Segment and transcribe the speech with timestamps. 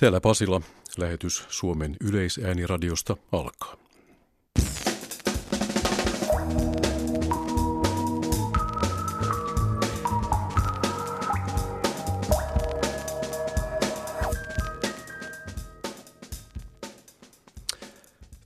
[0.00, 0.60] Täällä Pasila
[0.98, 3.76] lähetys Suomen yleisääniradio,sta alkaa.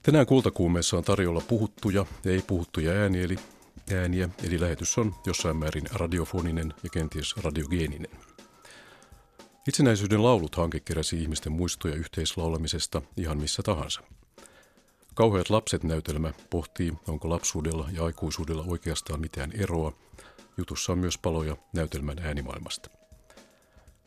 [0.03, 3.35] Tänään kultakuumeessa on tarjolla puhuttuja ja ei puhuttuja ääniä eli,
[3.93, 8.30] ääniä, eli lähetys on jossain määrin radiofoninen ja kenties radiogeeninen.
[9.67, 14.01] Itsenäisyyden laulut-hanke keräsi ihmisten muistoja yhteislaulamisesta ihan missä tahansa.
[15.13, 19.93] Kauheat lapset näytelmä pohtii, onko lapsuudella ja aikuisuudella oikeastaan mitään eroa.
[20.57, 22.89] Jutussa on myös paloja näytelmän äänimaailmasta.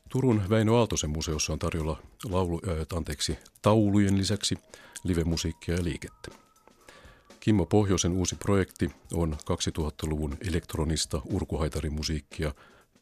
[0.08, 4.58] Turun Väinö Aaltosen museossa on tarjolla laulu, äh, anteeksi, taulujen lisäksi
[5.04, 6.30] livemusiikkia ja liikettä.
[7.40, 12.54] Kimmo Pohjoisen uusi projekti on 2000-luvun elektronista urkuhaitarimusiikkia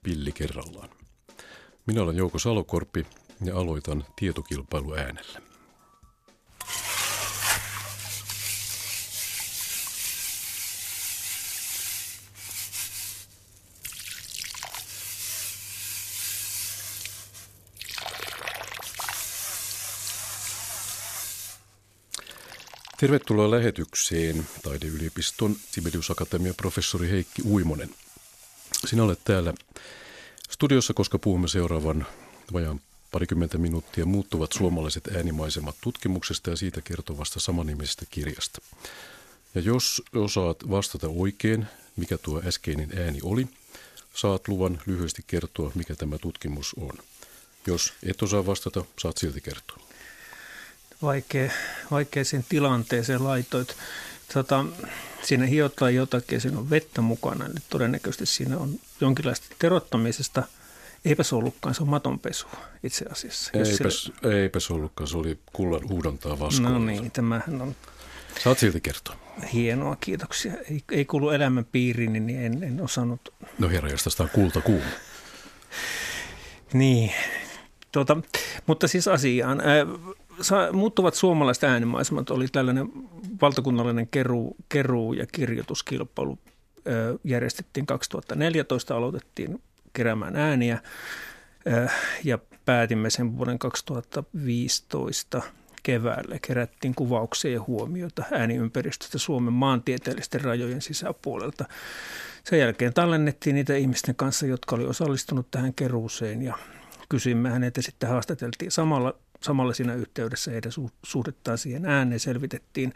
[0.03, 1.02] pilli kerrallaan.
[1.87, 3.07] Minä olen Jouko Salokorpi
[3.45, 5.43] ja aloitan tietokilpailu äänellä.
[23.01, 27.91] Tervetuloa lähetykseen Taideyliopiston Sibelius Akatemian professori Heikki Uimonen.
[28.87, 29.55] Sinä olet täällä
[30.53, 32.07] studiossa, koska puhumme seuraavan
[32.53, 38.63] vajaan parikymmentä minuuttia muuttuvat suomalaiset äänimaisemat tutkimuksesta ja siitä kertovasta samanimisestä kirjasta.
[39.55, 43.49] Ja jos osaat vastata oikein, mikä tuo äskeinen ääni oli,
[44.15, 46.93] saat luvan lyhyesti kertoa, mikä tämä tutkimus on.
[47.67, 49.79] Jos et osaa vastata, saat silti kertoa
[51.03, 51.51] vaikea,
[51.91, 53.77] vaikeaseen tilanteeseen laitoit.
[54.35, 54.65] Tota,
[55.25, 58.71] siinä hiotaan jotakin ja siinä on vettä mukana, niin todennäköisesti siinä on
[59.01, 60.43] jonkinlaista terottamisesta.
[61.05, 62.47] Eipä se ollutkaan, se on matonpesu
[62.83, 63.51] itse asiassa.
[63.55, 64.13] Eipä, se...
[64.43, 66.73] eipä se ollutkaan, se oli kullan huudantaa vastaan.
[66.73, 67.75] No niin, tämähän on...
[68.45, 69.17] Saat silti kertoa.
[69.53, 70.53] Hienoa, kiitoksia.
[70.71, 73.35] Ei, ei kuulu elämän piiriin, niin en, en osannut...
[73.59, 74.87] No herra, jos tästä on kulta kuuma.
[76.73, 77.13] niin,
[77.93, 78.17] Tuota,
[78.67, 79.63] mutta siis asiaan
[80.73, 82.89] muuttuvat suomalaiset äänimaisemat oli tällainen
[83.43, 86.39] valtakunnallinen keruu, keruu ja kirjoituskilpailu.
[87.25, 90.79] Järjestettiin 2014, aloitettiin keräämään ääniä
[92.25, 95.43] ja päätimme sen vuoden 2015
[95.83, 96.39] keväällä.
[96.47, 101.65] Kerättiin kuvauksia ja huomioita ääniympäristöstä Suomen maantieteellisten rajojen sisäpuolelta.
[102.45, 106.59] Sen jälkeen tallennettiin niitä ihmisten kanssa, jotka oli osallistunut tähän keruuseen ja
[107.09, 110.73] kysyimme hänet ja sitten haastateltiin samalla samalla siinä yhteydessä heidän
[111.03, 112.95] suhdettaan siihen ääneen selvitettiin.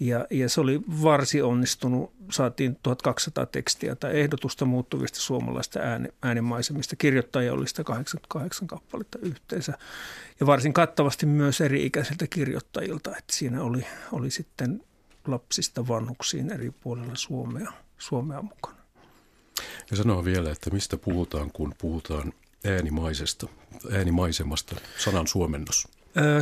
[0.00, 2.12] Ja, ja se oli varsin onnistunut.
[2.30, 6.96] Saatiin 1200 tekstiä tai ehdotusta muuttuvista suomalaista ääni, äänimaisemista.
[6.96, 9.78] Kirjoittajia oli 188 kappaletta yhteensä.
[10.40, 13.10] Ja varsin kattavasti myös eri-ikäisiltä kirjoittajilta.
[13.10, 14.84] Että siinä oli, oli sitten
[15.26, 18.82] lapsista vanhuksiin eri puolilla Suomea, Suomea mukana.
[19.90, 22.32] Ja sanoa vielä, että mistä puhutaan, kun puhutaan
[22.64, 23.46] äänimaisesta,
[23.92, 25.88] äänimaisemasta, sanan suomennos?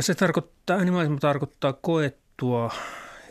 [0.01, 2.73] Se tarkoittaa, äänimaisema tarkoittaa koettua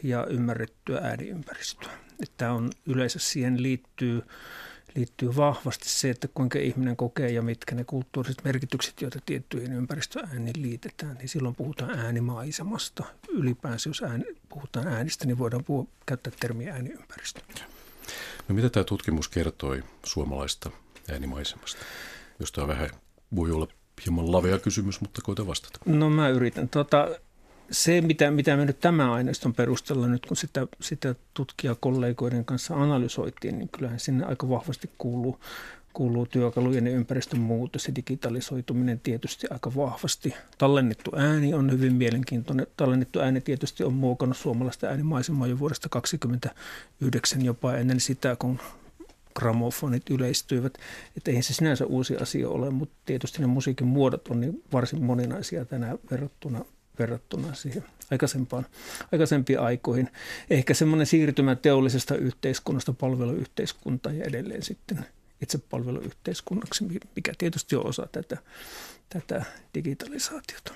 [0.03, 1.91] ja ymmärrettyä ääniympäristöä.
[2.37, 4.23] Tämä on yleensä siihen liittyy,
[4.95, 10.63] liittyy vahvasti se, että kuinka ihminen kokee ja mitkä ne kulttuuriset merkitykset, joita tiettyihin ympäristöääniin
[10.63, 13.05] liitetään, niin silloin puhutaan äänimaisemasta.
[13.29, 17.41] Ylipäänsä jos ääni, puhutaan äänistä, niin voidaan puhua, käyttää termiä ääniympäristö.
[18.49, 20.71] No mitä tämä tutkimus kertoi suomalaista
[21.13, 21.81] äänimaisemasta?
[22.41, 22.91] Jos tämä vähän
[23.37, 23.69] voi olla
[24.05, 25.81] hieman lavea kysymys, mutta koita vastata.
[25.87, 26.69] No mä yritän.
[26.69, 27.09] Tota,
[27.71, 33.59] se, mitä, mitä me nyt tämän aineiston perusteella nyt, kun sitä, sitä tutkijakollegoiden kanssa analysoitiin,
[33.59, 35.41] niin kyllähän sinne aika vahvasti kuuluu,
[35.93, 40.35] kuuluu työkalujen ja ympäristön muutos ja digitalisoituminen tietysti aika vahvasti.
[40.59, 42.67] Tallennettu ääni on hyvin mielenkiintoinen.
[42.77, 48.61] Tallennettu ääni tietysti on muokannut suomalaista äänimaisemaa jo vuodesta 1929 jopa ennen sitä, kun
[49.35, 50.79] gramofonit yleistyivät.
[51.17, 55.03] Että eihän se sinänsä uusi asia ole, mutta tietysti ne musiikin muodot on niin varsin
[55.03, 56.65] moninaisia tänään verrattuna,
[56.99, 58.67] verrattuna siihen aikaisempaan,
[59.13, 60.11] aikaisempiin aikoihin.
[60.51, 65.07] Ehkä semmoinen siirtymä teollisesta yhteiskunnasta palveluyhteiskuntaan ja edelleen sitten
[65.43, 66.85] itse palveluyhteiskunnaksi,
[67.17, 68.37] mikä tietysti on osa tätä,
[69.09, 69.45] tätä
[69.75, 70.73] digitalisaatiota.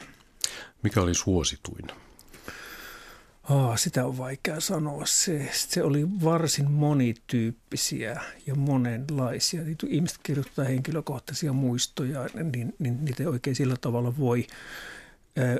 [0.82, 1.86] Mikä oli suosituin?
[3.50, 5.06] Oh, sitä on vaikea sanoa.
[5.06, 9.62] Se, se oli varsin monityyppisiä ja monenlaisia.
[9.88, 14.46] Ihmiset kirjoittaa henkilökohtaisia muistoja, niin, niin niitä ei oikein sillä tavalla voi
[15.38, 15.56] äh,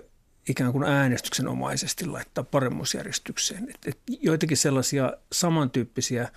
[0.49, 3.69] ikään kuin äänestyksenomaisesti laittaa paremmuusjärjestykseen.
[3.71, 6.29] Et, et joitakin sellaisia samantyyppisiä,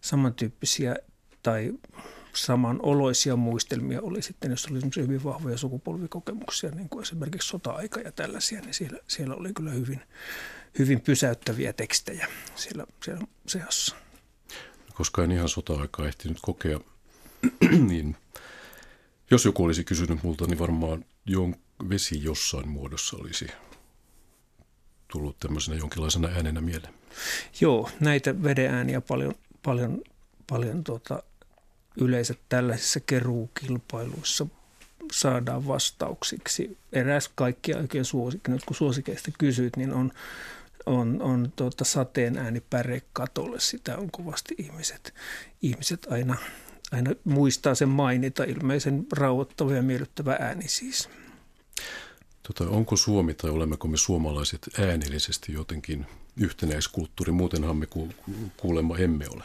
[0.00, 0.96] samantyyppisiä
[1.42, 1.72] tai
[2.34, 8.60] samanoloisia muistelmia oli sitten, jos oli hyvin vahvoja sukupolvikokemuksia, niin kuin esimerkiksi sota-aika ja tällaisia,
[8.60, 10.00] niin siellä, siellä oli kyllä hyvin,
[10.78, 13.96] hyvin pysäyttäviä tekstejä siellä, siellä seassa.
[14.94, 16.80] Koska en ihan sota-aikaa ehtinyt kokea,
[17.88, 18.16] niin
[19.30, 21.56] jos joku olisi kysynyt multa, niin varmaan jon,
[21.88, 23.46] vesi jossain muodossa olisi
[25.08, 26.94] tullut tämmöisenä jonkinlaisena äänenä mieleen.
[27.60, 30.02] Joo, näitä vedeääniä paljon, paljon,
[30.46, 31.22] paljon tuota,
[31.96, 34.46] yleensä tällaisissa keruukilpailuissa
[35.12, 36.78] saadaan vastauksiksi.
[36.92, 40.12] Eräs kaikkia oikein suosikki, nyt kun suosikeista kysyit, niin on,
[40.86, 43.60] on, on tuota sateen ääni pärekatolle.
[43.60, 45.14] Sitä on kovasti ihmiset,
[45.62, 46.36] ihmiset aina,
[46.92, 48.44] aina muistaa sen mainita.
[48.44, 51.08] Ilmeisen rauhoittava ja miellyttävä ääni siis.
[52.42, 57.32] Tota, onko Suomi tai olemmeko me suomalaiset äänellisesti jotenkin yhtenäiskulttuuri?
[57.32, 57.86] Muutenhan me
[58.56, 59.44] kuulemma emme ole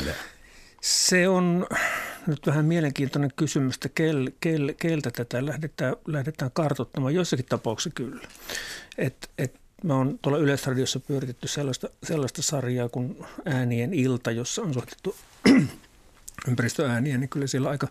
[0.00, 0.14] enää.
[0.80, 1.66] Se on
[2.26, 7.14] nyt vähän mielenkiintoinen kysymys, että kel, kel, keltä tätä lähdetään, lähdetään kartoittamaan.
[7.14, 8.28] Jossakin tapauksessa kyllä.
[8.98, 14.74] Et, et mä oon tuolla Yleisradiossa pyöritetty sellaista, sellaista sarjaa kuin Äänien ilta, jossa on
[14.74, 15.16] soitettu
[16.48, 17.88] ympäristöääniä, niin kyllä siellä aika,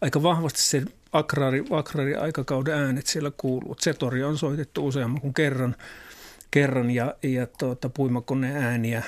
[0.00, 3.74] aika vahvasti se akraari, akraari aikakauden äänet siellä kuuluu.
[3.74, 5.76] Zetori on soitettu useamman kuin kerran,
[6.50, 9.02] kerran ja, ja tuota, puimakone ääniä.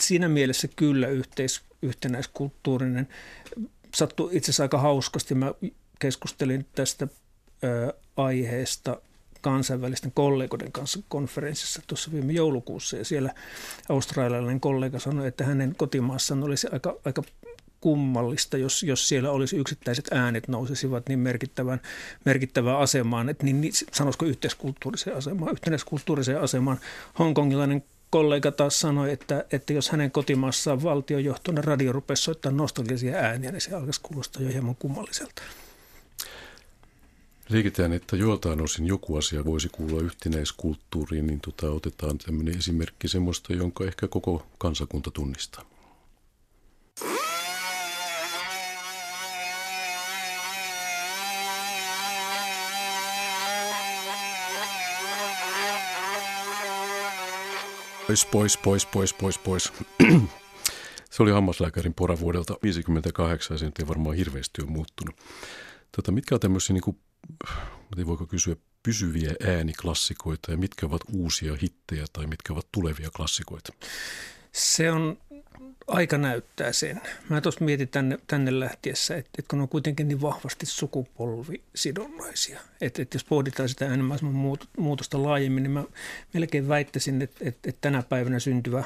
[0.00, 3.08] Siinä mielessä kyllä yhteis, yhtenäiskulttuurinen.
[3.94, 5.34] Sattui itse asiassa aika hauskasti.
[5.34, 5.54] Mä
[5.98, 7.08] keskustelin tästä
[8.16, 9.00] aiheesta
[9.44, 13.34] kansainvälisten kollegoiden kanssa konferenssissa tuossa viime joulukuussa ja siellä
[13.88, 17.22] australialainen kollega sanoi, että hänen kotimaassaan olisi aika, aika
[17.80, 21.80] kummallista, jos, jos siellä olisi yksittäiset äänet nousisivat niin merkittävän,
[22.24, 26.80] merkittävään asemaan, että niin, niin sanoisiko yhteiskulttuuriseen asemaan, yhteiskulttuuriseen asemaan.
[27.18, 33.52] Hongkongilainen kollega taas sanoi, että, että jos hänen kotimaassaan valtiojohtoinen radio rupesi soittaa nostalgisia ääniä,
[33.52, 35.42] niin se alkaisi kuulostaa jo hieman kummalliselta.
[37.48, 43.52] Liikitään, että joiltain osin joku asia voisi kuulua yhtenäiskulttuuriin, niin tota, otetaan tämmöinen esimerkki semmoista,
[43.52, 45.64] jonka ehkä koko kansakunta tunnistaa.
[58.06, 59.72] Pois, pois, pois, pois, pois, pois.
[61.10, 65.14] Se oli hammaslääkärin pora vuodelta 1958 ja se ei varmaan hirveästi ole muuttunut.
[65.96, 66.96] Tota, mitkä on tämmöisiä, niin
[67.94, 73.72] kuin, voiko kysyä, pysyviä ääniklassikoita ja mitkä ovat uusia hittejä tai mitkä ovat tulevia klassikoita?
[74.52, 75.18] Se on
[75.86, 77.00] aika näyttää sen.
[77.28, 82.60] Mä tuossa mietin tänne, tänne lähtiessä, että, että kun on kuitenkin niin vahvasti sukupolvisidonnaisia.
[82.80, 84.18] Että, että jos pohditaan sitä enemmän
[84.78, 85.84] muutosta laajemmin, niin mä
[86.34, 88.84] melkein väittäisin, että, että, että tänä päivänä syntyvä,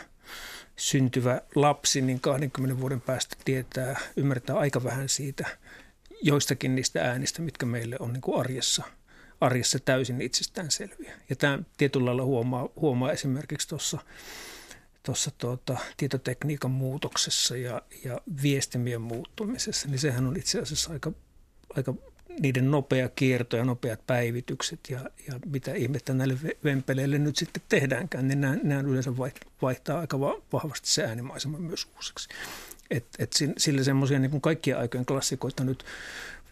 [0.77, 5.47] syntyvä lapsi niin 20 vuoden päästä tietää, ymmärtää aika vähän siitä
[6.23, 8.83] joistakin niistä äänistä, mitkä meille on niin kuin arjessa,
[9.41, 11.15] arjessa täysin itsestäänselviä.
[11.31, 13.99] Ja tämä tietyllä lailla huomaa, huomaa esimerkiksi tuossa–
[15.09, 21.13] tuossa tuota, tietotekniikan muutoksessa ja, ja viestimien muuttumisessa, niin sehän on itse asiassa aika,
[21.77, 21.95] aika
[22.41, 28.29] niiden nopea kierto ja nopeat päivitykset ja, ja mitä ihmettä näille vempeleille nyt sitten tehdäänkään,
[28.29, 29.17] niin nämä, nämä yleensä
[29.63, 30.21] vaihtaa aika
[30.53, 32.29] vahvasti se äänimaisema myös uusiksi.
[32.91, 35.85] Et, et sillä semmoisia niin kaikkien aikojen klassikoita nyt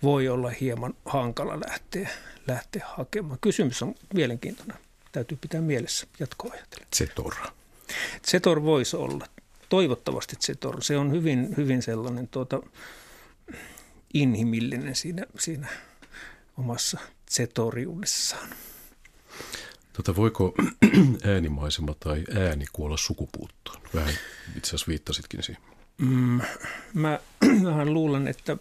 [0.03, 2.09] voi olla hieman hankala lähteä,
[2.49, 3.39] lähteä hakemaan.
[3.41, 4.77] Kysymys on mielenkiintoinen.
[5.13, 6.89] Täytyy pitää mielessä jatkoa ajatellen.
[6.97, 7.53] Zetora.
[8.27, 9.27] Zetor voisi olla.
[9.69, 10.83] Toivottavasti Zetor.
[10.83, 12.61] Se on hyvin, hyvin sellainen tuota,
[14.15, 15.69] inhimillinen siinä, siinä
[16.59, 16.99] omassa
[17.31, 18.49] Zetoriudessaan.
[19.93, 20.55] Tota, voiko
[21.35, 23.81] äänimaisema tai ääni kuolla sukupuuttoon?
[23.95, 24.15] Vähän
[24.57, 25.76] itse asiassa viittasitkin siihen.
[25.99, 26.41] Mm,
[26.95, 27.19] mä
[27.65, 28.57] vähän luulen, että,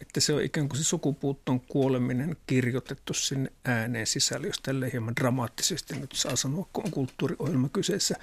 [0.00, 5.16] että se on ikään kuin se sukupuuttoon kuoleminen kirjoitettu sinne ääneen sisälle, jos tälle hieman
[5.16, 8.16] dramaattisesti nyt saa sanoa, kun on kulttuuriohjelma kyseessä.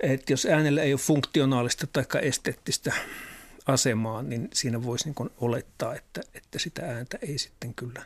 [0.00, 2.92] Että jos äänellä ei ole funktionaalista tai esteettistä
[3.66, 8.02] asemaa, niin siinä voisi niin olettaa, että, että sitä ääntä ei sitten kyllä,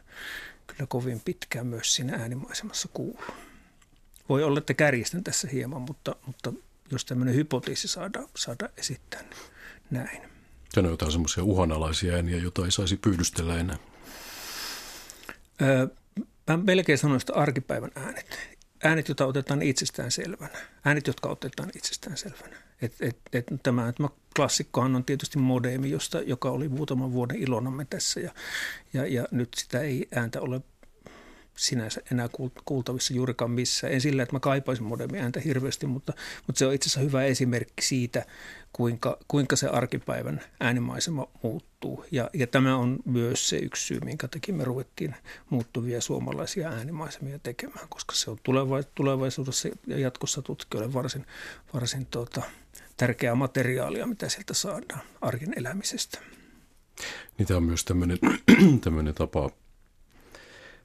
[0.66, 3.21] kyllä kovin pitkään myös siinä äänimaisemassa kuulu.
[4.28, 6.52] Voi olla, että kärjistän tässä hieman, mutta, mutta
[6.90, 9.54] jos tämmöinen hypoteesi saadaan, saada esittää, niin
[9.95, 10.23] näin.
[10.75, 13.77] Tämä on jotain semmoisia uhanalaisia ääniä, joita ei saisi pyydystellä enää.
[15.63, 15.87] Öö,
[16.49, 20.59] mä melkein sanoin sitä arkipäivän äänet äänet, joita otetaan itsestään selvänä.
[20.85, 22.57] Äänet, jotka otetaan itsestään selvänä.
[22.83, 27.85] Et, et, et tämä, tämä klassikkohan on tietysti modeemi, josta, joka oli muutaman vuoden ilonamme
[27.85, 28.35] tässä ja,
[28.93, 30.61] ja, ja nyt sitä ei ääntä ole
[31.57, 32.29] sinänsä enää
[32.65, 33.93] kuultavissa juurikaan missään.
[33.93, 36.13] En sillä, että mä kaipaisin modernia ääntä hirveästi, mutta,
[36.47, 38.25] mutta se on itse asiassa hyvä esimerkki siitä,
[38.73, 42.05] kuinka, kuinka se arkipäivän äänimaisema muuttuu.
[42.11, 45.15] Ja, ja tämä on myös se yksi syy, minkä takia me ruvettiin
[45.51, 48.39] muuttuvia suomalaisia äänimaisemia tekemään, koska se on
[48.95, 51.27] tulevaisuudessa ja jatkossa tutkijoille varsin,
[51.75, 52.43] varsin tuota,
[52.97, 56.19] tärkeää materiaalia, mitä sieltä saadaan arjen elämisestä.
[57.39, 58.19] Niitä on myös tämmöinen,
[58.85, 59.51] tämmöinen tapa,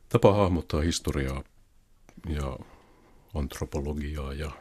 [0.10, 1.44] tapa hahmottaa historiaa
[2.30, 2.58] ja
[3.36, 4.52] antropologiaa ja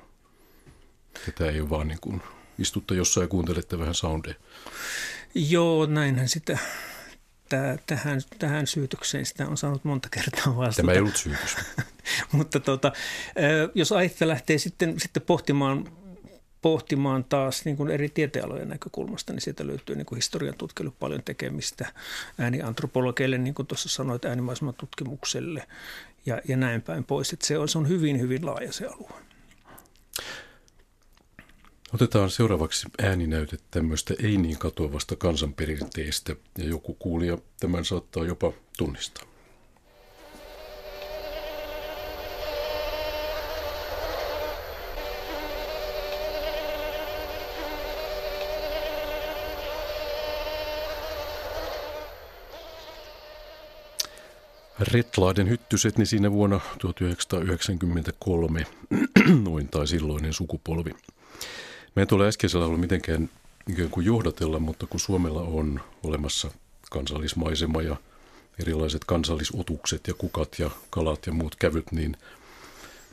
[1.26, 2.22] tätä ei ole vaan niin kuin
[2.58, 4.34] istutte jossain ja kuuntelette vähän soundia.
[5.34, 6.58] Joo, näinhän sitä
[7.86, 10.76] tähän, tähän syytökseen sitä on saanut monta kertaa vastata.
[10.76, 11.56] Tämä ei ollut syytös.
[12.32, 12.92] Mutta tota,
[13.74, 15.92] jos aihetta lähtee sitten, sitten pohtimaan
[16.62, 21.22] pohtimaan taas niin kuin eri tieteenalojen näkökulmasta, niin sieltä löytyy niin kuin historian tutkelu paljon
[21.22, 21.92] tekemistä
[22.38, 25.66] ääniantropologeille, niin kuin tuossa sanoit, äänimaiseman tutkimukselle
[26.26, 27.32] ja, ja näin päin pois.
[27.32, 29.12] Että se, on, se on hyvin, hyvin laaja se alue.
[31.94, 39.24] Otetaan seuraavaksi ääninäyte tämmöistä ei niin katoavasta kansanperinteestä ja joku kuulija tämän saattaa jopa tunnistaa.
[54.80, 58.66] Retlaaden hyttyset, niin siinä vuonna 1993
[59.48, 60.90] noin tai silloinen sukupolvi.
[61.94, 63.30] Me ei tule äskeisellä ollut mitenkään
[63.68, 66.50] ikään kuin johdatella, mutta kun Suomella on olemassa
[66.90, 67.96] kansallismaisema ja
[68.60, 72.16] erilaiset kansallisotukset ja kukat ja kalat ja muut kävyt, niin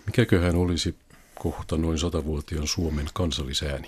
[0.05, 0.95] mikäköhän olisi
[1.35, 3.87] kohta noin satavuotiaan Suomen kansallisääni?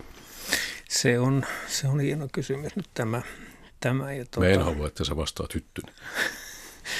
[0.89, 3.21] Se on, se on hieno kysymys nyt tämä.
[3.79, 4.39] tämä ja tuota...
[4.39, 5.95] Mä en halua, että sä vastaat hyttynen.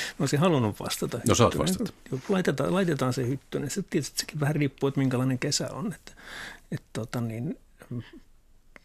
[0.09, 1.19] Mä olisin halunnut vastata.
[1.27, 1.93] No saat vastata.
[2.29, 3.69] Laitetaan, laitetaan se hyttynen.
[3.69, 5.93] Se tietysti sekin vähän riippuu, että minkälainen kesä on.
[5.93, 6.11] Että,
[6.71, 7.59] että tota niin,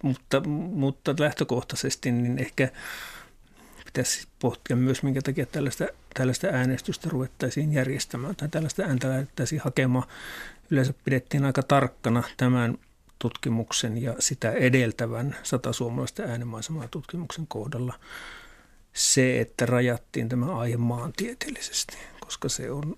[0.02, 0.40] mutta,
[0.70, 2.68] mutta lähtökohtaisesti niin ehkä
[3.84, 10.08] pitäisi pohtia myös, minkä takia tällaista, tällaista äänestystä ruvettaisiin järjestämään tai tällaista ääntä lähdettäisiin hakemaan.
[10.70, 12.78] Yleensä pidettiin aika tarkkana tämän
[13.18, 17.94] tutkimuksen ja sitä edeltävän sata suomalaista äänemaisemaa tutkimuksen kohdalla
[18.92, 22.96] se, että rajattiin tämä aihe maantieteellisesti, koska se on,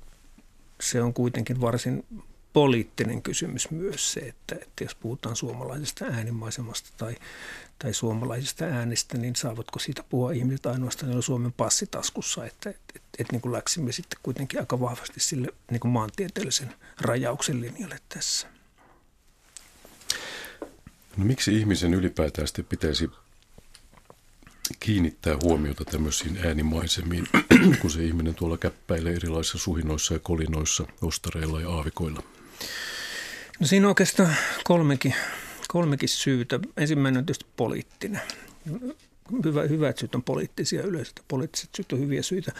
[0.80, 2.04] se on kuitenkin varsin
[2.52, 7.16] poliittinen kysymys myös se, että, että jos puhutaan suomalaisesta äänimaisemasta tai,
[7.78, 13.08] tai suomalaisista äänistä, niin saavatko siitä puhua ihmiset ainoastaan, joilla Suomen passitaskussa, että, että, että,
[13.18, 18.48] että niin kuin läksimme sitten kuitenkin aika vahvasti sille niin kuin maantieteellisen rajauksen linjalle tässä.
[21.16, 23.10] No miksi ihmisen ylipäätään pitäisi
[24.80, 27.26] kiinnittää huomiota tämmöisiin äänimaisemiin,
[27.80, 32.22] kun se ihminen tuolla käppäilee erilaisissa suhinoissa ja kolinoissa, ostareilla ja aavikoilla?
[33.60, 35.14] No siinä on oikeastaan kolmekin,
[35.68, 36.60] kolmekin syytä.
[36.76, 38.20] Ensimmäinen on tietysti poliittinen.
[39.44, 42.52] Hyvä, hyvät syyt on poliittisia yleensä, poliittiset syyt on hyviä syitä.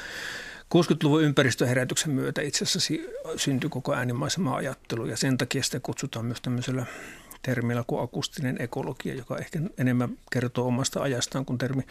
[0.75, 2.95] 60-luvun ympäristöherätyksen myötä itse asiassa
[3.37, 6.87] syntyi koko äänimaisema ajattelu ja sen takia sitä kutsutaan myös tämmöisellä
[7.45, 11.83] termillä kuin akustinen ekologia, joka ehkä enemmän kertoo omasta ajastaan kuin termi,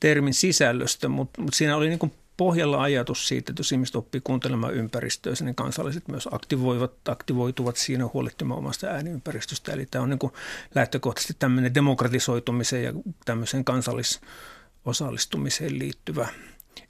[0.00, 4.20] termin sisällöstä, mutta mut siinä oli niin kuin pohjalla ajatus siitä, että jos ihmiset oppii
[4.24, 9.72] kuuntelemaan ympäristöä, niin kansalliset myös aktivoivat, aktivoituvat siinä huolehtimaan omasta ääniympäristöstä.
[9.72, 10.32] Eli tämä on niin kuin
[10.74, 12.92] lähtökohtaisesti tämmöinen demokratisoitumiseen ja
[13.24, 16.28] tämmöiseen kansallisosallistumiseen liittyvä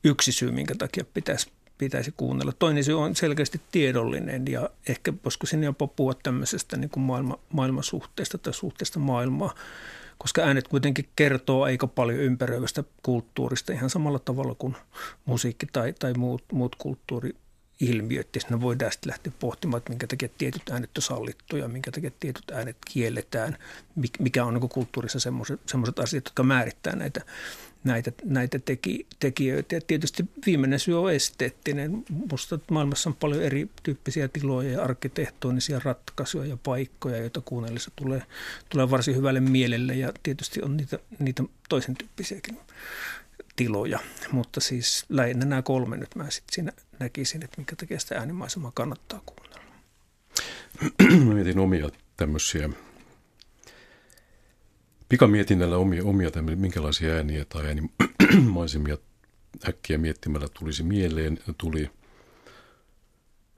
[0.04, 1.50] yksi syy, minkä takia pitäisi
[1.82, 2.52] pitäisi kuunnella.
[2.58, 7.38] Toinen syy on selkeästi tiedollinen ja ehkä voisiko sinne jopa puhua tämmöisestä niin kuin maailma,
[7.52, 9.54] maailmasuhteesta tai suhteesta maailmaa,
[10.18, 14.76] koska äänet kuitenkin kertoo aika paljon ympäröivästä kulttuurista ihan samalla tavalla kuin
[15.24, 17.34] musiikki tai, tai muut, muut kulttuuri
[17.82, 21.90] ilmiöt, ja ne voidaan sitten lähteä pohtimaan, että minkä takia tietyt äänet on sallittuja, minkä
[21.90, 23.58] takia tietyt äänet kielletään,
[24.18, 25.18] mikä on niin kulttuurissa
[25.66, 27.20] semmoiset asiat, jotka määrittää näitä,
[27.84, 29.74] näitä, näitä teki, tekijöitä.
[29.74, 32.04] Ja tietysti viimeinen syy on esteettinen.
[32.10, 38.22] Minusta maailmassa on paljon erityyppisiä tiloja ja arkkitehtonisia ratkaisuja ja paikkoja, joita kuunnellessa tulee,
[38.68, 42.58] tulee varsin hyvälle mielelle ja tietysti on niitä, niitä toisen tyyppisiäkin
[43.56, 43.98] tiloja.
[44.32, 48.72] Mutta siis lähinnä nämä kolme nyt mä sitten siinä näkisin, että minkä takia sitä äänimaisemaa
[48.74, 49.62] kannattaa kuunnella.
[51.26, 52.68] Mä mietin omia tämmöisiä
[55.08, 58.98] pikamietinnällä omia, omia tämmöisiä, minkälaisia ääniä tai äänimaisemia
[59.68, 61.38] äkkiä miettimällä tulisi mieleen.
[61.58, 61.90] Tuli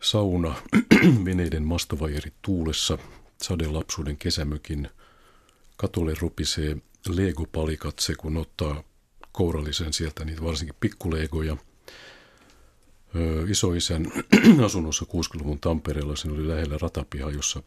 [0.01, 0.55] sauna,
[1.25, 2.99] veneiden mastovajeri tuulessa,
[3.43, 4.89] sadelapsuuden kesämökin
[5.77, 6.77] katolle rupisee
[7.09, 8.83] legopalikat se, kun ottaa
[9.33, 11.57] kourallisen sieltä niitä varsinkin pikkulegoja.
[13.49, 14.07] Isoisän
[14.67, 16.17] asunnossa 60-luvun Tampereella.
[16.17, 17.63] Siinä oli lähellä ratapiha, jossa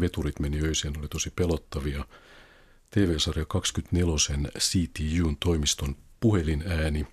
[0.00, 2.04] veturit meni öiseen, oli tosi pelottavia.
[2.90, 7.06] TV-sarja 24 CTUn toimiston puhelinääni.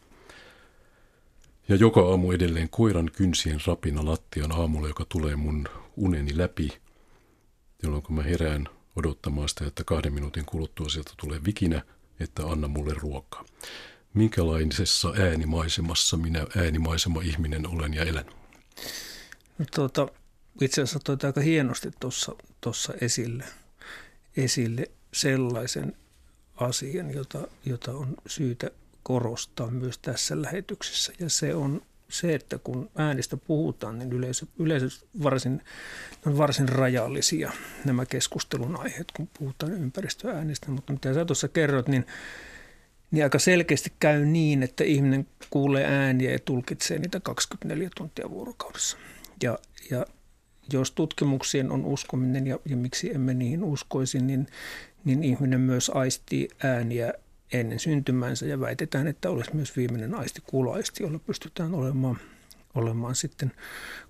[1.68, 6.77] Ja joka aamu edelleen koiran kynsien rapina lattian aamulla, joka tulee mun uneni läpi,
[7.84, 11.82] jolloin kun mä herään odottamaan sitä, että kahden minuutin kuluttua sieltä tulee vikinä,
[12.20, 13.46] että anna mulle ruokaa.
[14.15, 18.25] Minkälaisessa äänimaisemassa minä äänimaisema ihminen olen ja elän?
[19.57, 20.07] No, tuota,
[20.62, 21.91] itse asiassa toit aika hienosti
[22.62, 23.43] tuossa esille,
[24.38, 25.93] esille sellaisen
[26.55, 28.72] asian, jota, jota on syytä
[29.03, 31.13] korostaa myös tässä lähetyksessä.
[31.19, 35.62] Ja se on se, että kun äänistä puhutaan, niin yleensä, yleensä varsin,
[36.25, 37.51] on varsin rajallisia
[37.86, 40.72] nämä keskustelun aiheet, kun puhutaan ympäristöäänistä.
[40.72, 42.05] Mutta mitä sä tuossa kerrot, niin,
[43.15, 48.98] niin aika selkeästi käy niin, että ihminen kuulee ääniä ja tulkitsee niitä 24 tuntia vuorokaudessa.
[49.43, 49.60] Ja,
[49.91, 50.05] ja
[50.74, 54.48] jos tutkimuksien on uskominen ja, ja miksi emme niihin uskoisi, niin,
[55.05, 57.13] niin ihminen myös aistii ääniä
[57.53, 62.17] ennen syntymänsä ja väitetään, että olisi myös viimeinen aisti kuuloaisti, jolla pystytään olemaan,
[62.75, 63.51] olemaan sitten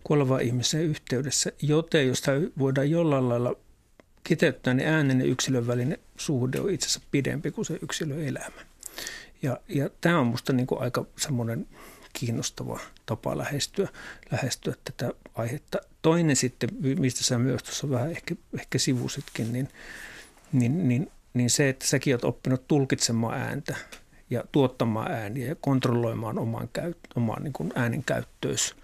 [0.04, 1.52] kuolevaan ihmisen yhteydessä.
[1.62, 2.24] Joten jos
[2.60, 3.56] voidaan jollain lailla
[4.24, 8.75] kiteyttää, niin äänen ja yksilön välinen suhde on itse asiassa pidempi kuin se yksilön elämä.
[9.42, 11.68] Ja, ja tämä on minusta niin aika semmoinen
[12.14, 13.88] kiinnostava tapa lähestyä,
[14.32, 15.78] lähestyä tätä aihetta.
[16.02, 19.70] Toinen sitten, mistä sä myös tuossa vähän ehkä, ehkä sivusitkin, niin,
[20.52, 23.76] niin, niin niin se, että säkin olet oppinut tulkitsemaan ääntä
[24.30, 28.76] ja tuottamaan ääniä ja kontrolloimaan oman, käyt, oman niin kuin äänen käyttöys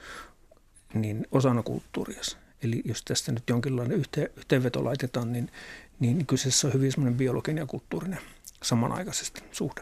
[0.93, 2.21] niin osana kulttuuria.
[2.63, 5.51] Eli jos tästä nyt jonkinlainen yhteen, yhteenveto laitetaan, niin,
[5.99, 8.19] niin kyseessä on hyvin semmoinen biologinen ja kulttuurinen
[8.63, 9.81] samanaikaisesti suhde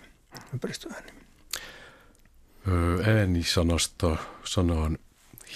[0.53, 1.11] ympäristöääni.
[3.17, 4.97] Äänisanasta sanaan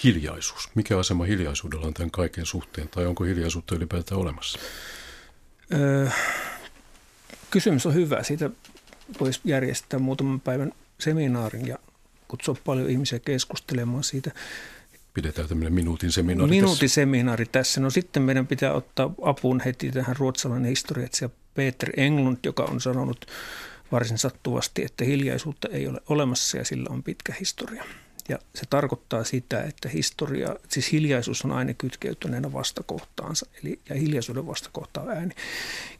[0.04, 0.68] hiljaisuus.
[0.74, 4.58] Mikä asema hiljaisuudella on tämän kaiken suhteen, tai onko hiljaisuutta ylipäätään olemassa?
[5.74, 6.08] Öö,
[7.50, 8.22] Kysymys on hyvä.
[8.22, 8.50] Siitä
[9.20, 11.78] voisi järjestää muutaman päivän seminaarin ja
[12.28, 14.30] kutsua paljon ihmisiä keskustelemaan siitä.
[15.14, 16.94] Pidetään tämmöinen minuutin seminaari Minuutin tässä.
[16.94, 17.80] seminaari tässä.
[17.80, 23.26] No sitten meidän pitää ottaa apuun heti tähän ruotsalainen historiatsija Peter Englund, joka on sanonut
[23.92, 27.84] varsin sattuvasti, että hiljaisuutta ei ole olemassa ja sillä on pitkä historia.
[28.28, 34.46] Ja se tarkoittaa sitä, että historia, siis hiljaisuus on aina kytkeytyneenä vastakohtaansa, eli, ja hiljaisuuden
[34.46, 35.34] vastakohta on ääni.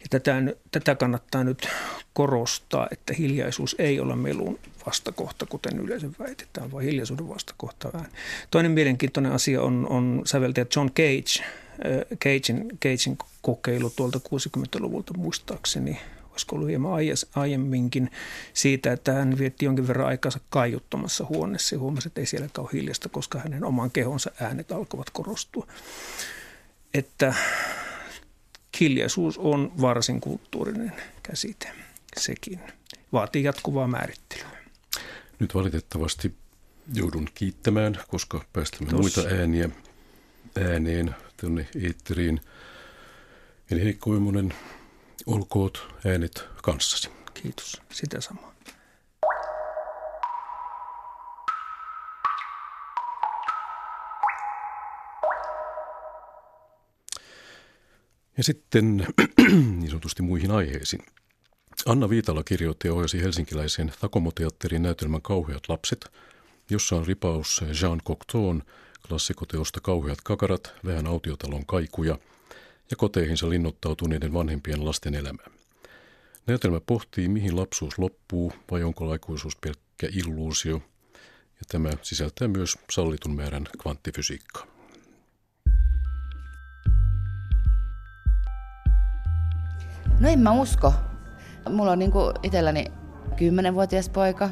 [0.00, 1.68] Ja tätä, tätä kannattaa nyt
[2.14, 8.12] korostaa, että hiljaisuus ei ole melun vastakohta, kuten yleensä väitetään, vaan hiljaisuuden vastakohta on ääni.
[8.50, 16.00] Toinen mielenkiintoinen asia on, on säveltäjä John Cage, äh, Cagein, Cagein kokeilu tuolta 60-luvulta muistaakseni,
[16.34, 16.92] olisiko ollut hieman
[17.34, 18.10] aiemminkin,
[18.52, 22.68] siitä, että hän vietti jonkin verran aikansa kaiuttamassa huoneessa ja huomasi, että ei siellä ole
[22.72, 25.66] hiljasta, koska hänen oman kehonsa äänet alkavat korostua.
[26.94, 27.34] Että
[28.80, 30.92] hiljaisuus on varsin kulttuurinen
[31.22, 31.68] käsite
[32.16, 32.60] sekin.
[33.12, 34.48] Vaatii jatkuvaa määrittelyä.
[35.38, 36.34] Nyt valitettavasti
[36.94, 39.20] joudun kiittämään, koska päästämme Tossa.
[39.20, 39.68] muita ääniä
[40.70, 42.40] ääneen tuonne eetteriin.
[43.70, 44.54] Eli Heikko Oimonen,
[45.26, 47.10] Olkoot äänet kanssasi.
[47.34, 48.54] Kiitos, sitä samaa.
[58.36, 59.06] Ja sitten
[59.78, 61.02] niin sanotusti muihin aiheisiin.
[61.86, 66.12] Anna Viitala kirjoitti ja ohjasi helsinkiläisen Takomoteatterin näytelmän Kauheat lapset,
[66.70, 68.62] jossa on ripaus Jean Cocteau'n
[69.08, 72.18] klassikoteosta Kauheat kakarat, vähän autiotalon kaikuja–
[72.90, 75.46] ja koteihinsa linnoittautuneiden vanhempien lasten elämää.
[76.46, 80.82] Näytelmä pohtii, mihin lapsuus loppuu vai onko aikuisuus pelkkä illuusio,
[81.54, 84.66] ja tämä sisältää myös sallitun määrän kvanttifysiikkaa.
[90.20, 90.92] No en mä usko.
[91.70, 92.84] Mulla on niinku itselläni
[93.36, 94.50] kymmenenvuotias poika,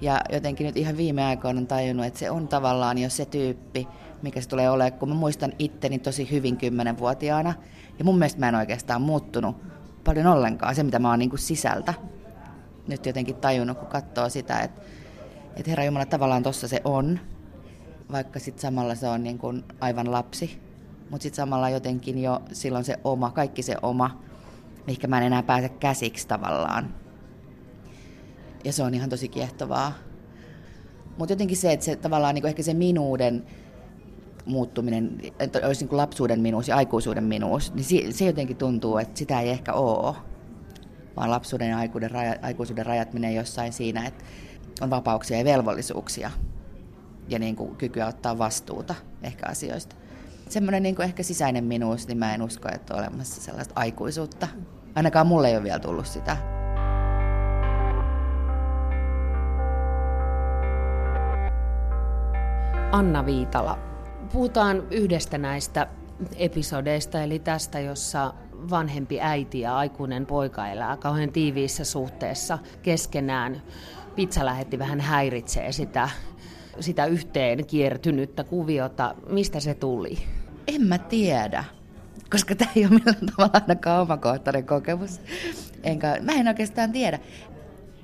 [0.00, 3.88] ja jotenkin nyt ihan viime aikoina on tajunnut, että se on tavallaan jo se tyyppi,
[4.22, 7.54] mikä se tulee olemaan, kun mä muistan itteni tosi hyvin kymmenenvuotiaana.
[7.98, 9.56] Ja mun mielestä mä en oikeastaan muuttunut
[10.04, 11.94] paljon ollenkaan, se mitä mä oon niin kuin sisältä.
[12.88, 14.82] Nyt jotenkin tajunnut, kun katsoo sitä, että,
[15.56, 17.20] että Herra Jumala tavallaan tossa se on,
[18.12, 20.60] vaikka sitten samalla se on niin kuin aivan lapsi.
[21.10, 24.22] Mutta sitten samalla jotenkin jo silloin se oma, kaikki se oma,
[24.86, 26.94] mihinkä mä en enää pääse käsiksi tavallaan.
[28.64, 29.92] Ja se on ihan tosi kiehtovaa.
[31.18, 33.46] Mutta jotenkin se, että se tavallaan niin kuin ehkä se minuuden
[34.48, 39.18] muuttuminen, että olisi niin kuin lapsuuden minuus ja aikuisuuden minuus, niin se jotenkin tuntuu, että
[39.18, 40.16] sitä ei ehkä ole.
[41.16, 44.24] Vaan lapsuuden ja aikuisuuden rajat, aikuisuuden rajat menee jossain siinä, että
[44.80, 46.30] on vapauksia ja velvollisuuksia.
[47.28, 49.96] ja niin kuin kykyä ottaa vastuuta ehkä asioista.
[50.48, 54.48] Semmoinen niin kuin ehkä sisäinen minuus, niin mä en usko, että on olemassa sellaista aikuisuutta.
[54.94, 56.36] Ainakaan mulle ei ole vielä tullut sitä.
[62.92, 63.78] Anna Viitala,
[64.32, 65.86] puhutaan yhdestä näistä
[66.36, 68.34] episodeista, eli tästä, jossa
[68.70, 73.62] vanhempi äiti ja aikuinen poika elää kauhean tiiviissä suhteessa keskenään.
[74.16, 76.08] Pizza lähetti vähän häiritsee sitä,
[76.80, 79.14] sitä yhteen kiertynyttä kuviota.
[79.30, 80.18] Mistä se tuli?
[80.66, 81.64] En mä tiedä,
[82.30, 85.20] koska tämä ei ole millään tavalla ainakaan omakohtainen kokemus.
[85.82, 87.18] Enkä, mä en oikeastaan tiedä.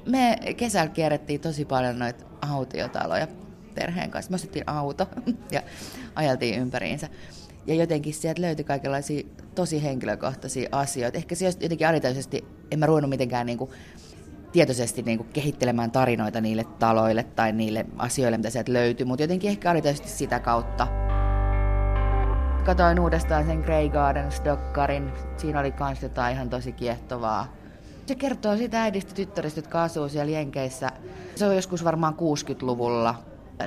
[0.06, 3.26] Me kesällä kierrettiin tosi paljon noita autiotaloja
[3.74, 4.30] perheen kanssa.
[4.30, 5.08] Me ostettiin auto
[5.52, 5.62] ja
[6.14, 7.08] ajeltiin ympäriinsä.
[7.66, 9.22] Ja jotenkin sieltä löytyi kaikenlaisia
[9.54, 11.18] tosi henkilökohtaisia asioita.
[11.18, 13.70] Ehkä se jotenkin alitaisesti, en mä ruvennut mitenkään niin kuin
[14.52, 19.50] tietoisesti niin kuin kehittelemään tarinoita niille taloille tai niille asioille, mitä sieltä löytyi, mutta jotenkin
[19.50, 20.86] ehkä alitaisesti sitä kautta.
[22.64, 25.10] Katoin uudestaan sen Grey Gardens-dokkarin.
[25.36, 27.52] Siinä oli kans jotain ihan tosi kiehtovaa.
[28.06, 30.90] Se kertoo sitä äidistä tyttäristä, jotka asuu siellä Jenkeissä.
[31.34, 33.14] Se on joskus varmaan 60-luvulla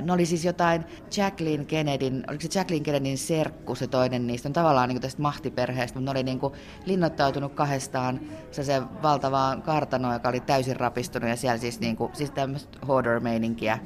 [0.02, 0.84] ne oli siis jotain
[1.16, 5.98] Jacqueline Kennedyn, oliko se Jacqueline Kennedyn serkku se toinen niistä, on tavallaan niin tästä mahtiperheestä,
[5.98, 8.20] mutta ne oli niin kuin linnoittautunut kahdestaan
[8.50, 13.78] se valtavaan kartanoon, joka oli täysin rapistunut ja siellä siis, niin kuin, siis tämmöistä hoarder-meininkiä.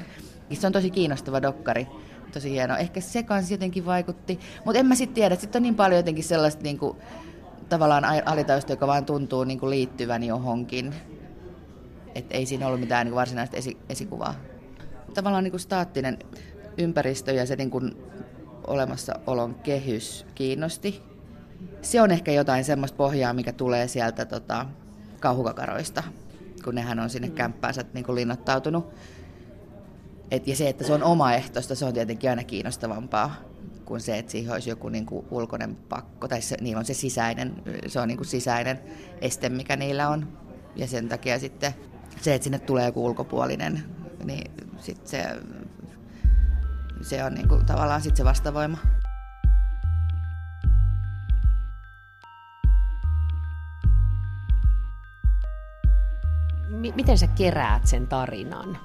[0.53, 1.87] Se on tosi kiinnostava dokkari,
[2.33, 2.77] tosi hieno.
[2.77, 6.25] Ehkä se kanssa jotenkin vaikutti, mutta en mä sitten tiedä, sitten on niin paljon jotenkin
[6.25, 6.97] sellaista niin kuin,
[7.69, 10.95] tavallaan alitausta, joka vaan tuntuu niin kuin liittyvän johonkin.
[12.15, 14.35] Että ei siinä ollut mitään niin kuin varsinaista esi- esikuvaa
[15.15, 16.19] tavallaan niin kuin staattinen
[16.79, 17.97] ympäristö ja se niin kuin
[18.67, 21.03] olemassaolon kehys kiinnosti.
[21.83, 24.67] Se on ehkä jotain semmoista pohjaa, mikä tulee sieltä tota,
[25.21, 26.03] kauhukakaroista,
[26.65, 28.95] kun nehän on sinne kämppäänsä niin kuin linnoittautunut.
[30.31, 33.35] Et, ja se, että se on omaehtoista, se on tietenkin aina kiinnostavampaa
[33.85, 36.95] kuin se, että siihen olisi joku niin kuin ulkoinen pakko, tai se, niillä on se
[36.95, 37.55] sisäinen,
[37.87, 38.81] se on niin kuin sisäinen
[39.21, 40.39] este, mikä niillä on.
[40.77, 41.75] Ja sen takia sitten
[42.21, 43.85] se, että sinne tulee joku ulkopuolinen
[44.25, 45.25] niin sit se,
[47.03, 48.79] se on niinku tavallaan sit se vastavoima.
[56.69, 58.79] M- miten sä keräät sen tarinan?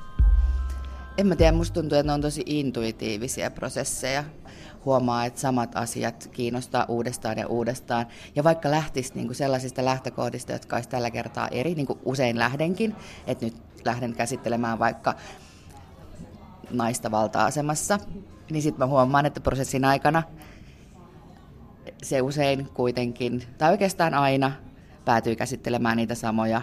[1.17, 4.23] En mä tiedä, musta tuntuu, että ne on tosi intuitiivisia prosesseja.
[4.88, 8.06] Huomaa, että samat asiat kiinnostaa uudestaan ja uudestaan.
[8.36, 12.39] Ja vaikka lähtisi niin kuin sellaisista lähtökohdista, jotka olisi tällä kertaa eri, niin kuin usein
[12.39, 12.95] lähdenkin,
[13.28, 15.15] että nyt lähden käsittelemään vaikka
[16.71, 18.00] naista valta-asemassa,
[18.50, 20.23] niin sitten mä huomaan, että prosessin aikana
[22.04, 24.52] se usein kuitenkin, tai oikeastaan aina,
[25.06, 26.62] päätyy käsittelemään niitä samoja.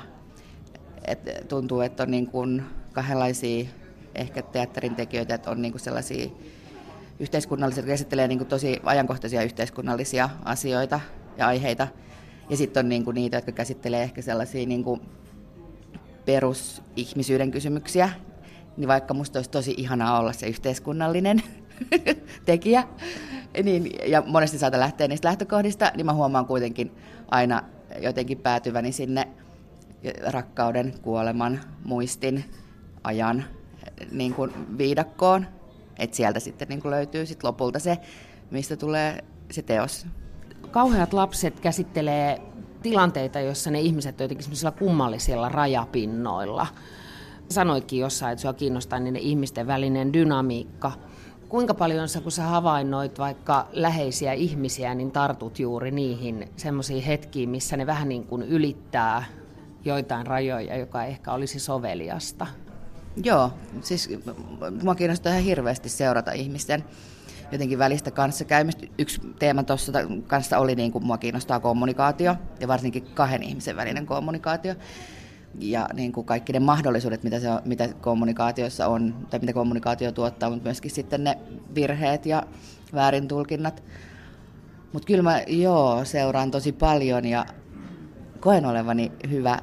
[1.07, 3.65] Et tuntuu, että on niin kuin kahdenlaisia
[4.15, 6.31] ehkä teatterin tekijöitä, että on niin kuin sellaisia
[7.21, 11.01] yhteiskunnallisia, jotka käsittelee niin kuin tosi ajankohtaisia yhteiskunnallisia asioita
[11.39, 11.89] ja aiheita.
[12.51, 15.01] Ja sitten on niin kuin niitä, jotka käsittelee ehkä sellaisia niin kuin
[16.25, 18.11] perusihmisyyden kysymyksiä,
[18.77, 21.43] niin vaikka musta olisi tosi ihanaa olla se yhteiskunnallinen
[22.47, 22.85] tekijä,
[23.63, 26.93] niin, ja monesti saata lähteä niistä lähtökohdista, niin mä huomaan kuitenkin
[27.29, 27.63] aina
[28.01, 29.29] jotenkin päätyväni sinne
[30.27, 32.45] rakkauden, kuoleman, muistin,
[33.05, 33.45] ajan
[34.13, 35.47] niin kuin viidakkoon.
[35.99, 37.99] Että sieltä sitten niin kuin löytyy sit lopulta se,
[38.51, 40.07] mistä tulee se teos.
[40.71, 42.41] Kauheat lapset käsittelee
[42.83, 44.47] tilanteita, joissa ne ihmiset on jotenkin
[44.79, 46.67] kummallisilla rajapinnoilla.
[47.51, 50.93] Sanoitkin jossain, että sinua kiinnostaa niiden ihmisten välinen dynamiikka.
[51.49, 57.51] Kuinka paljon sä, kun sä havainnoit vaikka läheisiä ihmisiä, niin tartut juuri niihin semmoisiin hetkiin,
[57.51, 59.25] missä ne vähän niin kuin ylittää
[59.85, 62.47] joitain rajoja, joka ehkä olisi soveliasta?
[63.17, 64.11] Joo, siis
[64.83, 66.85] mua kiinnostaa ihan hirveästi seurata ihmisten
[67.53, 68.87] jotenkin välistä kanssakäymistä.
[68.99, 69.93] Yksi teema tuossa
[70.27, 74.75] kanssa oli, niin kuin mua kiinnostaa kommunikaatio ja varsinkin kahden ihmisen välinen kommunikaatio.
[75.59, 80.13] Ja niin kuin kaikki ne mahdollisuudet, mitä, se on, mitä kommunikaatiossa on, tai mitä kommunikaatio
[80.13, 81.39] tuottaa, mutta myöskin sitten ne
[81.75, 82.43] virheet ja
[82.95, 83.83] väärintulkinnat.
[84.93, 87.47] Mutta kyllä mä joo, seuraan tosi paljon ja
[88.41, 89.59] koen olevani hyvä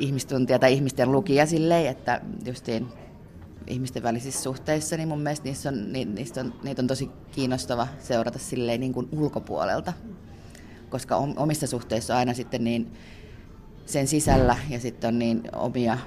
[0.00, 2.86] ihmistuntija tai ihmisten lukija silleen, että justiin
[3.66, 8.38] ihmisten välisissä suhteissa, niin mun mielestä niissä on, niistä on, niitä on tosi kiinnostava seurata
[8.38, 9.92] silleen niin kuin ulkopuolelta.
[10.90, 12.92] Koska omissa suhteissa on aina sitten niin
[13.86, 15.98] sen sisällä ja sitten on niin omia,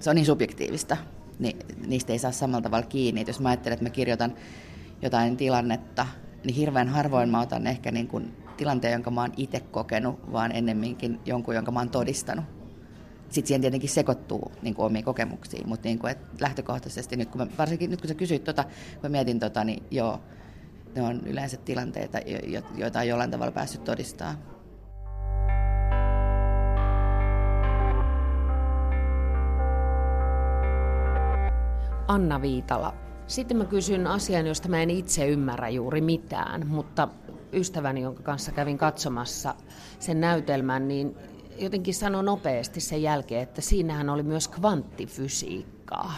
[0.00, 0.96] se on niin subjektiivista,
[1.38, 1.56] niin
[1.86, 3.20] niistä ei saa samalla tavalla kiinni.
[3.20, 4.34] Et jos mä ajattelen, että mä kirjoitan
[5.02, 6.06] jotain tilannetta,
[6.44, 10.52] niin hirveän harvoin mä otan ehkä niin kuin tilanteen, jonka mä oon itse kokenut, vaan
[10.52, 12.55] ennemminkin jonkun, jonka mä oon todistanut.
[13.30, 17.46] Sitten siihen tietenkin sekoittuu niin kuin omiin kokemuksiin, mutta niin kuin, lähtökohtaisesti, nyt kun mä,
[17.58, 20.20] varsinkin nyt kun sä kysyit tota, kun mä mietin tota, niin joo,
[20.94, 22.18] ne on yleensä tilanteita,
[22.74, 24.38] joita on jollain tavalla päässyt todistamaan.
[32.08, 32.94] Anna Viitala.
[33.26, 37.08] Sitten mä kysyn asian, josta mä en itse ymmärrä juuri mitään, mutta
[37.52, 39.54] ystäväni, jonka kanssa kävin katsomassa
[39.98, 41.16] sen näytelmän, niin
[41.58, 46.14] jotenkin sanoi nopeasti sen jälkeen, että siinähän oli myös kvanttifysiikkaa.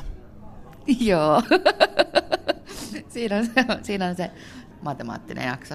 [1.00, 1.42] Joo.
[3.08, 4.30] siinä, on se, siinä on se
[4.82, 5.74] matemaattinen jakso.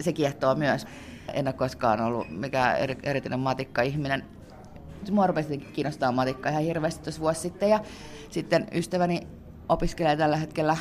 [0.00, 0.86] Se kiehtoo myös.
[1.32, 4.24] En ole koskaan ollut mikään erityinen matikka-ihminen.
[5.10, 7.70] Mua rupesi kiinnostaa matikka ihan hirveästi tuossa vuosi sitten.
[7.70, 7.80] Ja
[8.30, 9.26] sitten ystäväni
[9.68, 10.76] opiskelee tällä hetkellä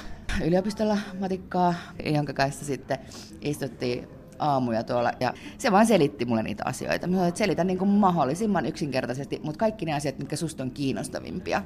[0.45, 1.73] yliopistolla matikkaa,
[2.05, 2.97] jonka kanssa sitten
[3.41, 5.11] istuttiin aamuja tuolla.
[5.19, 7.07] Ja se vaan selitti mulle niitä asioita.
[7.07, 10.71] Mä sanoin, että selitän niin kuin mahdollisimman yksinkertaisesti, mutta kaikki ne asiat, mitkä susta on
[10.71, 11.63] kiinnostavimpia.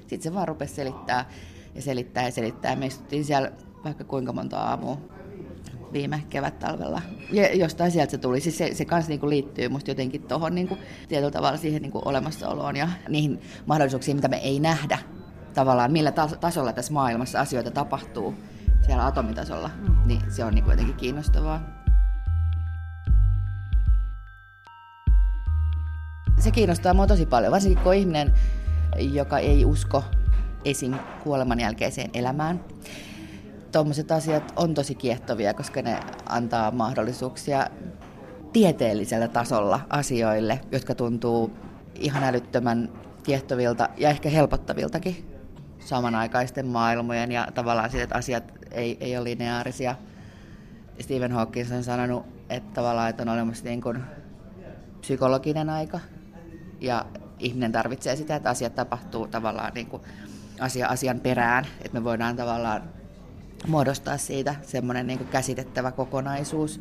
[0.00, 1.30] Sitten se vaan rupesi selittää
[1.74, 2.76] ja selittää ja selittää.
[2.76, 3.52] Me istuttiin siellä
[3.84, 4.98] vaikka kuinka monta aamua
[5.92, 7.02] viime kevät-talvella.
[7.32, 8.40] Ja jostain sieltä se tuli.
[8.40, 10.78] Siis se, se kanssa niinku liittyy musta jotenkin tuohon niinku,
[11.08, 14.98] tietyllä tavalla siihen niinku olemassaoloon ja niihin mahdollisuuksiin, mitä me ei nähdä
[15.54, 18.34] tavallaan, millä tasolla tässä maailmassa asioita tapahtuu
[18.86, 19.70] siellä atomitasolla,
[20.06, 21.77] niin se on niinku jotenkin kiinnostavaa.
[26.38, 28.34] Se kiinnostaa mua tosi paljon, varsinkin kun ihminen,
[28.98, 30.04] joka ei usko
[30.64, 30.94] esim.
[31.24, 32.64] kuoleman jälkeiseen elämään.
[33.72, 37.66] Tuommoiset asiat on tosi kiehtovia, koska ne antaa mahdollisuuksia
[38.52, 41.50] tieteellisellä tasolla asioille, jotka tuntuu
[41.94, 42.88] ihan älyttömän
[43.22, 45.30] kiehtovilta ja ehkä helpottaviltakin
[45.78, 49.94] samanaikaisten maailmojen ja tavallaan siitä, että asiat ei, ei ole lineaarisia.
[51.00, 54.02] Stephen Hawking on sanonut, että tavallaan että on olemassa niin kuin
[55.00, 56.00] psykologinen aika
[56.80, 57.06] ja
[57.38, 60.02] ihminen tarvitsee sitä, että asiat tapahtuu tavallaan niin kuin
[60.60, 62.82] asia asian perään, että me voidaan tavallaan
[63.66, 66.80] muodostaa siitä semmoinen niin kuin käsitettävä kokonaisuus.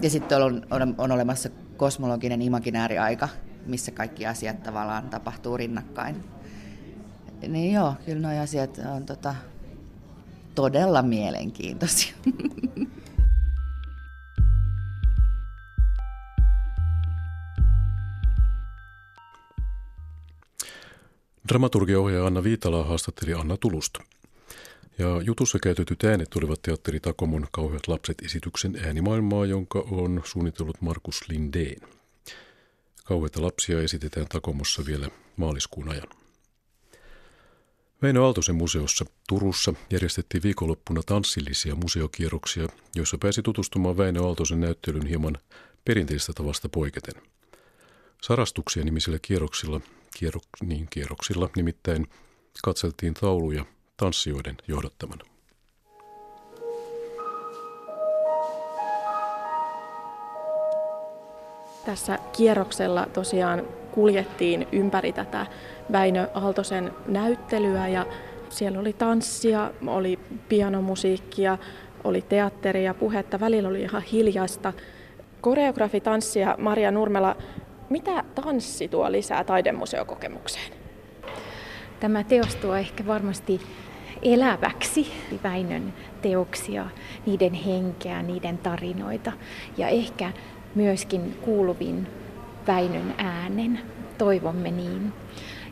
[0.00, 3.28] Ja sitten on, on, on olemassa kosmologinen imaginääriaika,
[3.66, 6.24] missä kaikki asiat tavallaan tapahtuu rinnakkain.
[7.48, 9.34] Niin joo, kyllä nuo asiat on tota,
[10.54, 12.14] todella mielenkiintoisia.
[21.48, 24.04] Dramaturgiaohjaaja Anna Viitala haastatteli Anna Tulusta.
[24.98, 31.28] Ja jutussa käytetyt äänet olivat teatteri Takomon Kauheat lapset esityksen äänimaailmaa, jonka on suunnitellut Markus
[31.28, 31.80] Lindeen.
[33.04, 36.08] Kauheita lapsia esitetään Takomossa vielä maaliskuun ajan.
[38.02, 45.38] Väinö Aaltosen museossa Turussa järjestettiin viikonloppuna tanssillisia museokierroksia, joissa pääsi tutustumaan Väinö Aaltosen näyttelyn hieman
[45.84, 47.22] perinteistä tavasta poiketen.
[48.22, 49.80] Sarastuksia nimisillä kierroksilla,
[50.18, 52.06] kierro, niin kierroksilla nimittäin
[52.64, 53.64] katseltiin tauluja
[53.96, 55.24] tanssijoiden johdattamana.
[61.86, 65.46] Tässä kierroksella tosiaan kuljettiin ympäri tätä
[65.92, 68.06] Väinö Aaltosen näyttelyä ja
[68.48, 71.58] siellä oli tanssia, oli pianomusiikkia,
[72.04, 74.72] oli teatteria, puhetta, välillä oli ihan hiljasta.
[75.40, 77.36] Koreografi tanssia Maria Nurmela,
[77.94, 80.72] mitä tanssi tuo lisää taidemuseokokemukseen?
[82.00, 83.60] Tämä teos tuo ehkä varmasti
[84.22, 86.86] eläväksi Väinön teoksia,
[87.26, 89.32] niiden henkeä, niiden tarinoita
[89.76, 90.32] ja ehkä
[90.74, 92.06] myöskin kuuluvin
[92.66, 93.80] Väinön äänen.
[94.18, 95.12] Toivomme niin.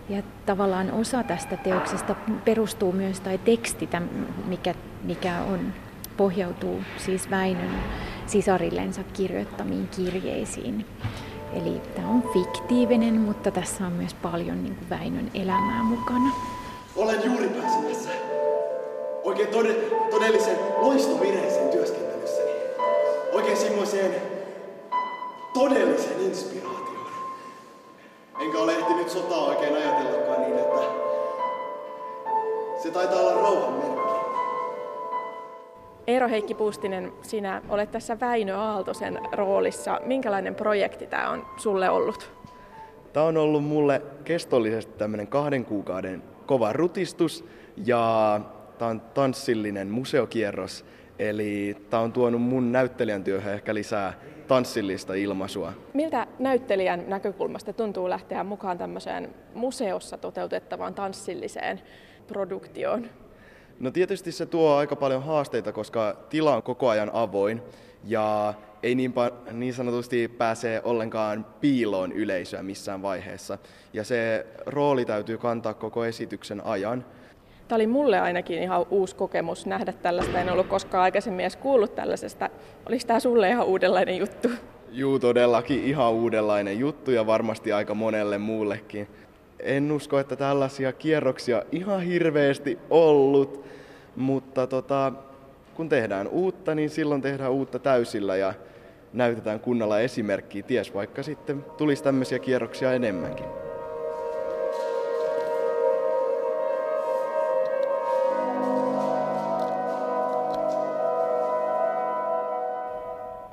[0.09, 3.89] Ja tavallaan osa tästä teoksesta perustuu myös, tai teksti,
[4.47, 5.73] mikä, mikä on,
[6.17, 7.71] pohjautuu siis Väinön
[8.27, 10.87] sisarillensa kirjoittamiin kirjeisiin.
[11.53, 16.31] Eli tämä on fiktiivinen, mutta tässä on myös paljon niin kuin Väinön elämää mukana.
[16.97, 18.11] Olen juuri pääsemässä
[19.25, 22.51] oikein tod- todellisen loistovireeseen työskentelyssäni.
[23.33, 24.15] Oikein semmoiseen
[25.55, 27.07] todellisen inspiraation.
[28.41, 30.81] Enkä ole ehtinyt sotaa oikein ajatellakaan niin, että
[32.83, 34.22] se taitaa olla rauhan merkki.
[36.07, 40.01] Eero Heikki Puustinen, sinä olet tässä Väinö Aaltosen roolissa.
[40.05, 42.33] Minkälainen projekti tämä on sulle ollut?
[43.13, 47.45] Tämä on ollut mulle kestollisesti tämmöinen kahden kuukauden kova rutistus
[47.87, 48.41] ja
[48.79, 50.85] tämä on tanssillinen museokierros.
[51.19, 54.13] Eli tämä on tuonut mun näyttelijän työhön ehkä lisää
[54.49, 55.73] tanssillista ilmaisua.
[55.95, 61.81] Miltä näyttelijän näkökulmasta tuntuu lähteä mukaan tämmöiseen museossa toteutettavaan tanssilliseen
[62.27, 63.07] produktioon?
[63.83, 67.63] No tietysti se tuo aika paljon haasteita, koska tila on koko ajan avoin
[68.05, 69.15] ja ei niin,
[69.53, 73.59] niin sanotusti pääse ollenkaan piiloon yleisöä missään vaiheessa.
[73.93, 77.05] Ja se rooli täytyy kantaa koko esityksen ajan.
[77.69, 80.41] Tämä oli mulle ainakin ihan uusi kokemus nähdä tällaista.
[80.41, 82.51] En ollut koskaan aikaisemmin edes kuullut tällaisesta.
[82.89, 84.49] Oliko tämä sulle ihan uudenlainen juttu?
[84.91, 89.09] Juu, todellakin ihan uudenlainen juttu ja varmasti aika monelle muullekin.
[89.63, 93.65] En usko, että tällaisia kierroksia ihan hirveästi ollut,
[94.17, 95.13] mutta tota,
[95.75, 98.55] kun tehdään uutta, niin silloin tehdään uutta täysillä ja
[99.13, 103.47] näytetään kunnolla esimerkkiä, ties vaikka sitten tulisi tämmöisiä kierroksia enemmänkin.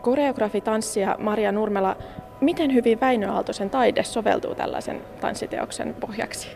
[0.02, 1.96] Koreografi, tanssija Maria Nurmela,
[2.42, 6.48] miten hyvin Väinö Aaltosen taide soveltuu tällaisen tanssiteoksen pohjaksi?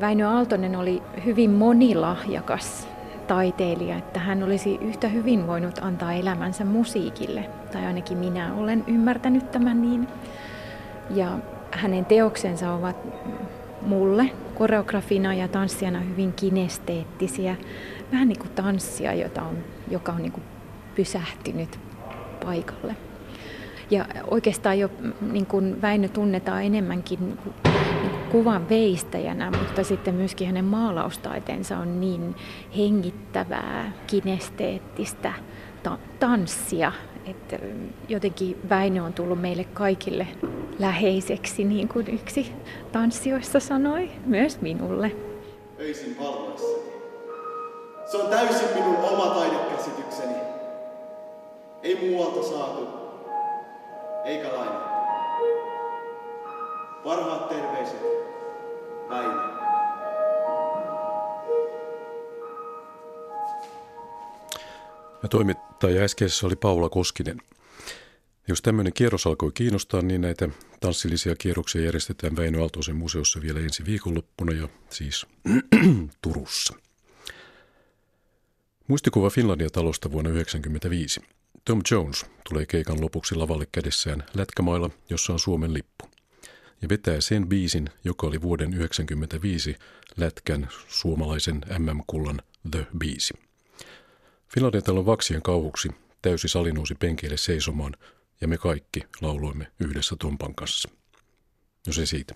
[0.00, 2.88] Väinö Aaltonen oli hyvin monilahjakas
[3.26, 9.50] taiteilija, että hän olisi yhtä hyvin voinut antaa elämänsä musiikille, tai ainakin minä olen ymmärtänyt
[9.50, 10.08] tämän niin.
[11.10, 11.38] Ja
[11.70, 12.96] hänen teoksensa ovat
[13.82, 17.56] mulle koreografina ja tanssijana hyvin kinesteettisiä,
[18.12, 19.56] vähän niin kuin tanssia, jota on,
[19.90, 20.44] joka on niin kuin
[20.94, 21.80] pysähtynyt
[22.44, 22.96] paikalle.
[23.90, 24.90] Ja oikeastaan jo
[25.32, 27.38] niin kuin Väinö tunnetaan enemmänkin niin
[28.02, 32.36] niin kuvan veistäjänä, mutta sitten myöskin hänen maalaustaiteensa on niin
[32.76, 35.32] hengittävää, kinesteettistä
[35.82, 36.92] ta- tanssia,
[37.26, 37.58] että
[38.08, 40.26] jotenkin Väinö on tullut meille kaikille
[40.78, 42.52] läheiseksi, niin kuin yksi
[42.92, 45.12] tanssijoista sanoi, myös minulle.
[45.80, 46.90] Öisin valvoissani.
[48.10, 50.34] Se on täysin minun oma taidekäsitykseni.
[51.82, 52.99] Ei muualta saatu,
[54.24, 54.90] eikä lainattu.
[57.04, 58.00] Parhaat terveiset,
[59.08, 59.50] Väinö.
[65.22, 67.42] Ja toimittaja äskeisessä oli Paula Koskinen.
[68.48, 70.48] Jos tämmöinen kierros alkoi kiinnostaa, niin näitä
[70.80, 75.26] tanssillisia kierroksia järjestetään Väinö Aaltoisen museossa vielä ensi viikonloppuna ja siis
[76.22, 76.74] Turussa.
[78.86, 81.39] Muistikuva Finlandia-talosta vuonna 1995.
[81.64, 86.10] Tom Jones tulee keikan lopuksi lavalle kädessään lätkämailla, jossa on Suomen lippu.
[86.82, 89.76] Ja vetää sen biisin, joka oli vuoden 1995
[90.16, 93.34] lätkän suomalaisen MM-kullan The Biisi.
[94.84, 95.88] Talon vaksien kauhuksi
[96.22, 97.96] täysi sali nousi penkeille seisomaan
[98.40, 100.88] ja me kaikki lauloimme yhdessä Tompan kanssa.
[101.86, 102.34] No se siitä.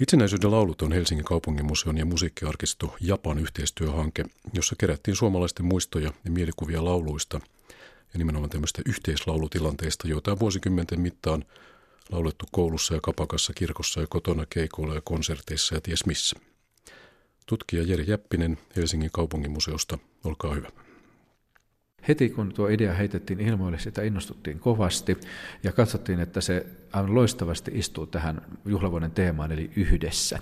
[0.00, 6.84] Itsenäisyyden laulut on Helsingin kaupunginmuseon ja musiikkiarkisto Japan yhteistyöhanke, jossa kerättiin suomalaisten muistoja ja mielikuvia
[6.84, 7.40] lauluista
[8.16, 11.44] ja nimenomaan tämmöistä yhteislaulutilanteista, joita on vuosikymmenten mittaan
[12.10, 16.36] laulettu koulussa ja kapakassa, kirkossa ja kotona, keikoilla ja konserteissa ja ties missä.
[17.46, 20.85] Tutkija Jeri Jäppinen Helsingin kaupunginmuseosta, olkaa hyvä.
[22.08, 25.18] Heti kun tuo idea heitettiin ilmoille, sitä innostuttiin kovasti
[25.62, 30.38] ja katsottiin, että se aivan loistavasti istuu tähän juhlavuoden teemaan, eli yhdessä.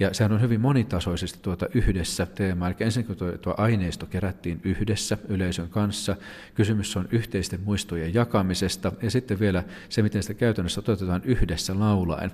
[0.00, 5.18] Ja sehän on hyvin monitasoisesti tuota yhdessä teemaa, eli ensin tuo, tuo aineisto kerättiin yhdessä
[5.28, 6.16] yleisön kanssa,
[6.54, 12.30] kysymys on yhteisten muistojen jakamisesta, ja sitten vielä se, miten sitä käytännössä toteutetaan yhdessä laulaen,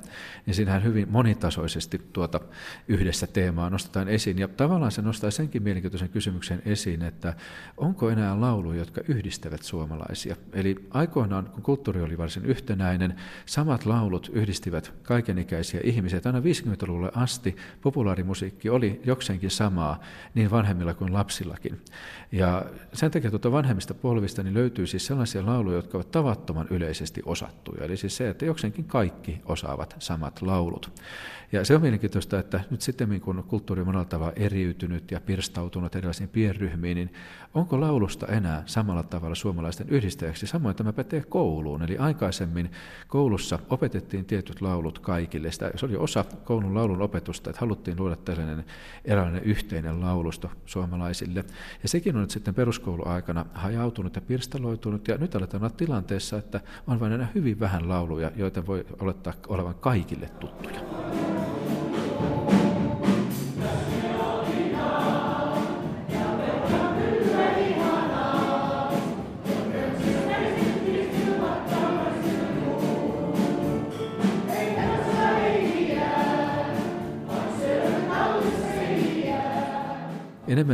[0.46, 2.40] niin siinähän hyvin monitasoisesti tuota
[2.88, 7.34] yhdessä teemaa nostetaan esiin, ja tavallaan se nostaa senkin mielenkiintoisen kysymyksen esiin, että
[7.76, 10.36] onko enää lauluja, jotka yhdistävät suomalaisia.
[10.52, 13.14] Eli aikoinaan, kun kulttuuri oli varsin yhtenäinen,
[13.46, 16.20] Samat laulut yhdistivät kaikenikäisiä ihmisiä.
[16.24, 20.00] Aina 50-luvulle asti populaarimusiikki oli jokseenkin samaa
[20.34, 21.80] niin vanhemmilla kuin lapsillakin.
[22.32, 27.22] Ja sen takia tuota vanhemmista polvista niin löytyy siis sellaisia lauluja, jotka ovat tavattoman yleisesti
[27.24, 27.84] osattuja.
[27.84, 30.92] Eli siis se, että jokseenkin kaikki osaavat samat laulut.
[31.52, 35.96] Ja se on mielenkiintoista, että nyt sitten kun kulttuuri on monella tavalla eriytynyt ja pirstautunut
[35.96, 37.12] erilaisiin pienryhmiin, niin
[37.54, 40.46] onko laulusta enää samalla tavalla suomalaisten yhdistäjäksi?
[40.46, 41.82] Samoin tämä pätee kouluun.
[41.82, 42.70] Eli aikaisemmin
[43.06, 45.52] koulussa opetettiin tietyt laulut kaikille.
[45.52, 48.64] Sitä, se oli osa koulun laulun opetusta, että haluttiin luoda tällainen
[49.04, 51.44] eräänlainen yhteinen laulusto suomalaisille.
[51.82, 57.00] Ja sekin nyt sitten peruskouluaikana hajautunut ja pirstaloitunut, ja nyt aletaan olla tilanteessa, että on
[57.00, 60.80] vain enää hyvin vähän lauluja, joita voi olettaa olevan kaikille tuttuja.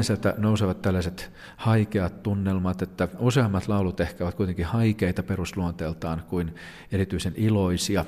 [0.04, 6.54] Sieltä nousevat tällaiset haikeat tunnelmat, että useammat laulut ehkä ovat kuitenkin haikeita perusluonteeltaan kuin
[6.92, 8.04] erityisen iloisia.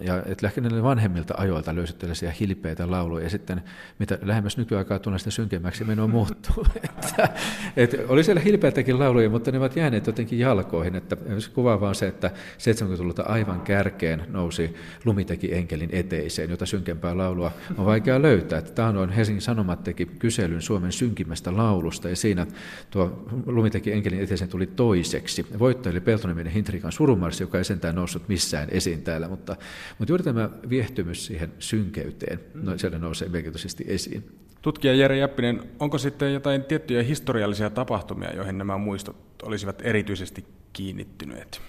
[0.00, 3.62] Ja että lähinnä vanhemmilta ajoilta löysit tällaisia hilpeitä lauluja, ja sitten
[3.98, 6.66] mitä lähemmäs nykyaikaa tulee sitä synkemmäksi menoa muuttuu.
[6.84, 7.28] että,
[7.76, 10.96] että oli siellä hilpeitäkin lauluja, mutta ne ovat jääneet jotenkin jalkoihin.
[10.96, 11.16] Että
[11.54, 14.74] kuvaava on se, että 70-luvulta aivan kärkeen nousi
[15.04, 18.62] Lumiteki enkelin eteiseen, jota synkempää laulua on vaikea löytää.
[19.00, 22.46] On Helsingin Sanomat teki kyselyn Suomen synkimmästä laulusta, ja siinä
[22.90, 25.46] tuo Lumiteki enkelin eteiseen tuli toiseksi.
[25.58, 29.56] Voittaja oli Peltoniminen Hintrikan surumarssi, joka ei sentään noussut missään esiin täällä, mutta
[29.98, 34.24] mutta juuri tämä viehtymys siihen synkeyteen, no, siellä nousee merkityisesti esiin.
[34.62, 41.60] Tutkija Jere Jäppinen, onko sitten jotain tiettyjä historiallisia tapahtumia, joihin nämä muistot olisivat erityisesti kiinnittyneet?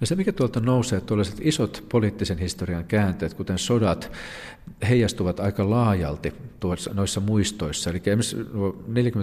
[0.00, 4.12] No se, mikä tuolta nousee, tuollaiset isot poliittisen historian käänteet, kuten sodat,
[4.88, 7.90] heijastuvat aika laajalti tuossa, noissa muistoissa.
[7.90, 8.36] Eli esimerkiksi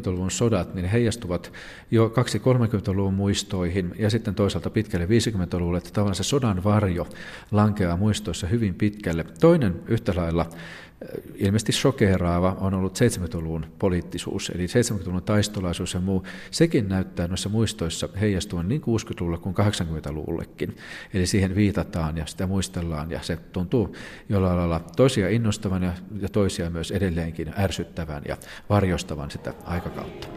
[0.10, 1.52] 40-luvun sodat, niin heijastuvat
[1.92, 2.14] jo
[2.92, 7.08] 2-30-luvun muistoihin ja sitten toisaalta pitkälle 50-luvulle, että tavallaan se sodan varjo
[7.52, 9.26] lankeaa muistoissa hyvin pitkälle.
[9.40, 10.50] Toinen yhtä lailla
[11.36, 16.24] ilmeisesti shokeeraava on ollut 70-luvun poliittisuus, eli 70-luvun taistolaisuus ja muu.
[16.52, 20.78] Sekin näyttää noissa muistoissa heijastuvan niin 60-luvulle kuin 80-luvullekin.
[21.14, 23.96] Eli siihen viitataan ja sitä muistellaan ja se tuntuu
[24.30, 28.38] jollain lailla toisia innostavan ja, ja toisia myös edelleenkin ärsyttävän ja
[28.70, 30.28] varjostavan sitä aikakautta.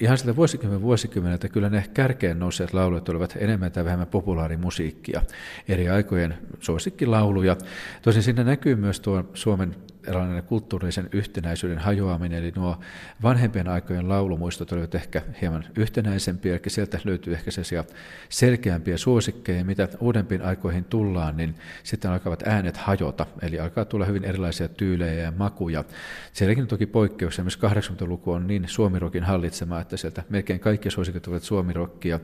[0.00, 5.22] Ihan sitä vuosikymmen vuosikymmeneltä kyllä ne kärkeen nousseet laulut olivat enemmän tai vähemmän populaarimusiikkia,
[5.68, 7.56] eri aikojen suosikkilauluja.
[8.02, 9.76] Tosin siinä näkyy myös tuo Suomen
[10.08, 12.78] eräänlainen kulttuurisen yhtenäisyyden hajoaminen, eli nuo
[13.22, 17.84] vanhempien aikojen laulumuistot olivat ehkä hieman yhtenäisempiä, eli sieltä löytyy ehkä sellaisia
[18.28, 24.24] selkeämpiä suosikkeja, mitä uudempiin aikoihin tullaan, niin sitten alkavat äänet hajota, eli alkaa tulla hyvin
[24.24, 25.84] erilaisia tyylejä ja makuja.
[26.32, 31.26] Sielläkin on toki poikkeus, esimerkiksi 80-luku on niin suomirokin hallitsema, että sieltä melkein kaikki suosikit
[31.26, 32.20] ovat suomirokkia,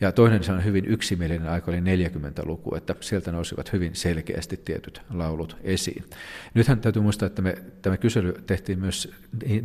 [0.00, 5.02] ja toinen se on hyvin yksimielinen aika oli 40-luku, että sieltä nousivat hyvin selkeästi tietyt
[5.14, 6.04] laulut esiin.
[6.54, 9.12] Nythän täytyy muistaa, että me, tämä kysely tehtiin myös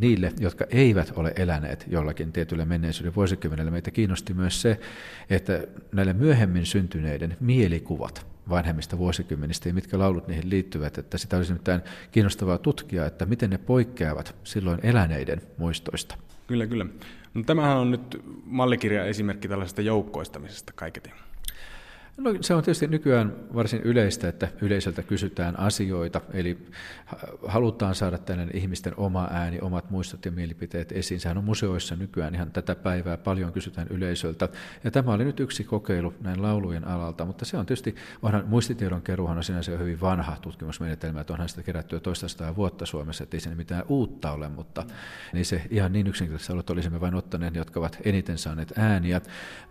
[0.02, 3.72] niille, jotka eivät ole eläneet jollakin tietyllä menneisyyden vuosikymmenellä.
[3.72, 4.80] Meitä kiinnosti myös se,
[5.30, 11.54] että näille myöhemmin syntyneiden mielikuvat vanhemmista vuosikymmenistä ja mitkä laulut niihin liittyvät, että sitä olisi
[11.54, 16.16] mitään kiinnostavaa tutkia, että miten ne poikkeavat silloin eläneiden muistoista.
[16.48, 16.86] Kyllä, kyllä.
[17.34, 21.10] No, tämähän on nyt mallikirja esimerkki tällaisesta joukkoistamisesta kaiketi.
[22.18, 26.58] No, se on tietysti nykyään varsin yleistä, että yleisöltä kysytään asioita, eli
[27.48, 31.20] halutaan saada tällainen ihmisten oma ääni, omat muistot ja mielipiteet esiin.
[31.20, 34.50] Sehän on museoissa nykyään ihan tätä päivää, paljon kysytään yleisöltä.
[34.84, 39.02] Ja tämä oli nyt yksi kokeilu näin laulujen alalta, mutta se on tietysti, onhan muistitiedon
[39.02, 43.38] keruhan on sinänsä hyvin vanha tutkimusmenetelmä, että onhan sitä kerätty jo toista vuotta Suomessa, että
[43.38, 44.84] ei siinä mitään uutta ole, mutta
[45.34, 48.74] niin se ihan niin yksinkertaisesti ollut, että olisimme vain ottaneet ne, jotka ovat eniten saaneet
[48.76, 49.22] ääniä,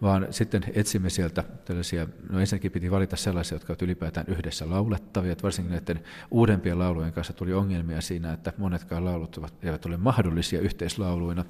[0.03, 5.32] vaan sitten etsimme sieltä tällaisia No ensinnäkin piti valita sellaisia, jotka ovat ylipäätään yhdessä laulettavia.
[5.32, 10.61] Että varsinkin näiden uudempien laulujen kanssa tuli ongelmia siinä, että monetkaan laulut eivät ole mahdollisia
[10.61, 11.45] yhteislauluina.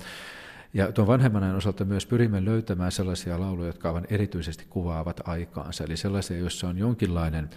[0.75, 5.85] Ja tuon vanhemman ajan osalta myös pyrimme löytämään sellaisia lauluja, jotka aivan erityisesti kuvaavat aikaansa.
[5.85, 7.51] Eli sellaisia, joissa on jonkinlainen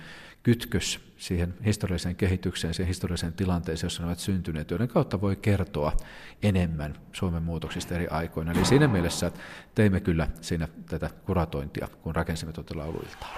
[0.44, 5.98] kytkös siihen historialliseen kehitykseen, siihen historialliseen tilanteeseen, jossa ne ovat syntyneet, joiden kautta voi kertoa
[6.44, 8.52] enemmän Suomen muutoksista eri aikoina.
[8.52, 9.32] Eli siinä mielessä
[9.76, 13.36] teimme kyllä siinä tätä kuratointia, kun rakensimme tuota lauluiltaa.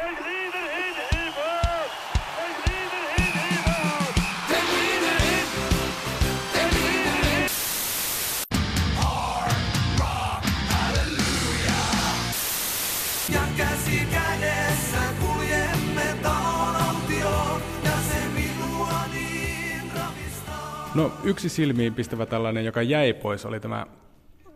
[20.95, 23.85] No yksi silmiin pistävä tällainen, joka jäi pois, oli tämä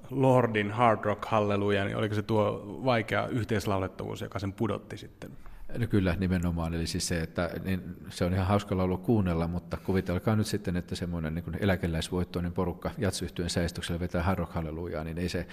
[0.09, 5.31] Lordin Hard Rock Halleluja, niin oliko se tuo vaikea yhteislaulettavuus, joka sen pudotti sitten?
[5.77, 6.73] No kyllä, nimenomaan.
[6.73, 10.77] Eli siis se, että niin se on ihan hauska laulu kuunnella, mutta kuvitelkaa nyt sitten,
[10.77, 15.47] että semmoinen niin eläkeläisvoittoinen porukka jatsyhtyön säistyksellä vetää Hard Rock Hallelujaa, niin ei se,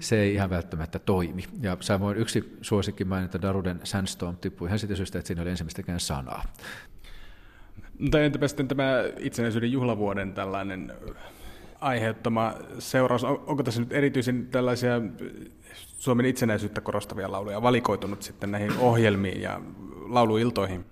[0.00, 1.44] se ei ihan välttämättä toimi.
[1.60, 6.00] Ja samoin yksi suosikki mainita Daruden Sandstorm tippui ihan siitä syystä, että siinä oli ensimmäistäkään
[6.00, 6.44] sanaa.
[7.98, 10.92] Mutta entäpä sitten tämä itsenäisyyden juhlavuoden tällainen
[11.80, 15.00] aiheuttama seuraus, onko tässä nyt erityisen tällaisia
[15.74, 19.60] Suomen itsenäisyyttä korostavia lauluja valikoitunut sitten näihin ohjelmiin ja
[20.06, 20.84] lauluiltoihin?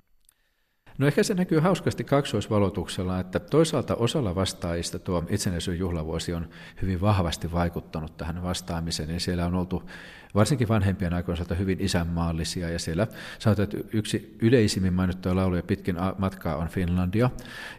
[0.99, 6.49] No ehkä se näkyy hauskasti kaksoisvalotuksella, että toisaalta osalla vastaajista tuo itsenäisyyden juhlavuosi on
[6.83, 9.83] hyvin vahvasti vaikuttanut tähän vastaamiseen, ja siellä on oltu
[10.35, 13.07] varsinkin vanhempien aikojen osalta hyvin isänmaallisia, ja siellä
[13.39, 17.31] sanotaan, että yksi yleisimmin mainittuja lauluja pitkin matkaa on Finlandia,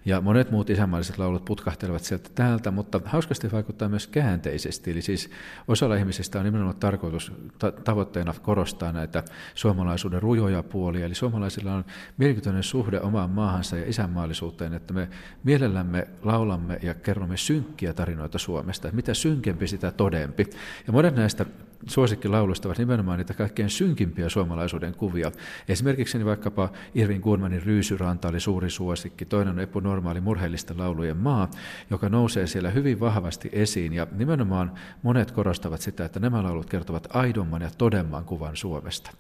[0.06, 5.30] ja monet muut isänmaalliset laulut putkahtelevat sieltä täältä, mutta hauskasti vaikuttaa myös käänteisesti, eli siis
[5.68, 9.24] osalla ihmisistä on nimenomaan tarkoitus ta- tavoitteena korostaa näitä
[9.56, 11.86] suomalaisuuden rujoja puolia, eli suomalaisilla on
[12.18, 15.10] mielenkiintoinen suhde omaan maahansa ja isänmaallisuuteen, että me
[15.44, 20.48] mielellämme laulamme ja kerromme synkkiä tarinoita Suomesta, mitä synkempi sitä todempi.
[20.88, 21.46] Ja monet näistä
[21.88, 25.32] suosikkilauluista ovat nimenomaan niitä kaikkein synkimpiä suomalaisuuden kuvia.
[25.68, 31.18] Esimerkiksi niin vaikkapa Irvin Gurmanin Ryysyranta oli suuri suosikki, toinen on Epu Normaali murheellisten laulujen
[31.18, 31.52] maa,
[31.90, 33.94] joka nousee siellä hyvin vahvasti esiin.
[33.94, 34.72] Ja nimenomaan
[35.04, 39.12] monet korostavat sitä, että nämä laulut kertovat aidomman ja todemman kuvan Suomesta.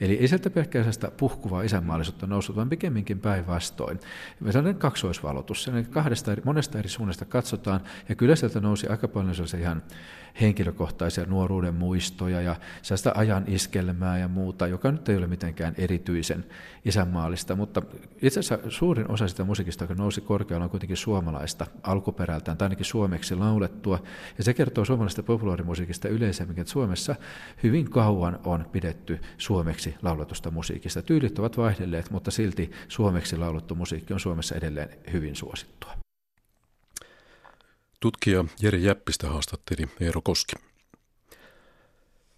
[0.00, 0.84] Eli ei sieltä pelkkää
[1.16, 4.00] puhkuvaa isänmaallisuutta noussut, vaan pikemminkin päinvastoin.
[4.50, 9.34] Sellainen kaksoisvalotus, sellainen kahdesta eri, monesta eri suunnasta katsotaan, ja kyllä sieltä nousi aika paljon
[9.34, 9.82] sellaisia ihan
[10.40, 12.01] henkilökohtaisia nuoruuden muistoja
[12.44, 16.44] ja sellaista ajan iskelmää ja muuta, joka nyt ei ole mitenkään erityisen
[16.84, 17.82] isänmaallista, mutta
[18.22, 22.86] itse asiassa suurin osa sitä musiikista, joka nousi korkealla, on kuitenkin suomalaista alkuperältään, tai ainakin
[22.86, 24.02] suomeksi laulettua,
[24.38, 27.16] ja se kertoo suomalaisesta populaarimusiikista yleisemmin, että Suomessa
[27.62, 31.02] hyvin kauan on pidetty suomeksi lauletusta musiikista.
[31.02, 35.92] Tyylit ovat vaihdelleet, mutta silti suomeksi laulettu musiikki on Suomessa edelleen hyvin suosittua.
[38.00, 40.71] Tutkija Jeri Jäppistä haastatteli Eero Koski.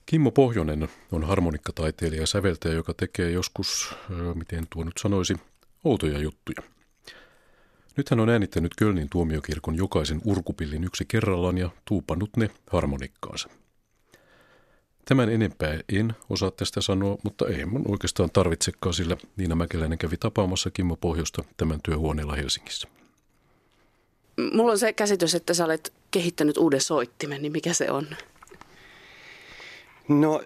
[0.06, 3.94] Kimmo Pohjonen on harmonikkataiteilija ja säveltäjä, joka tekee joskus,
[4.34, 5.36] miten tuo nyt sanoisi,
[5.84, 6.62] outoja juttuja.
[7.96, 13.48] Nyt hän on äänittänyt Kölnin tuomiokirkon jokaisen urkupillin yksi kerrallaan ja tuupannut ne harmonikkaansa.
[15.04, 20.16] Tämän enempää en osaa tästä sanoa, mutta ei mun oikeastaan tarvitsekaan, sillä Niina Mäkeläinen kävi
[20.16, 22.88] tapaamassa Kimmo Pohjosta tämän työhuoneella Helsingissä.
[24.52, 28.06] Mulla on se käsitys, että sä olet kehittänyt uuden soittimen, niin mikä se on?
[30.08, 30.42] No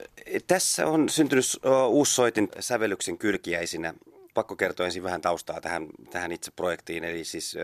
[0.46, 1.44] tässä on syntynyt
[1.88, 3.94] uusi soitin sävellyksen kylkiäisinä.
[4.34, 7.04] Pakko kertoa ensin vähän taustaa tähän, tähän itse projektiin.
[7.04, 7.56] Eli siis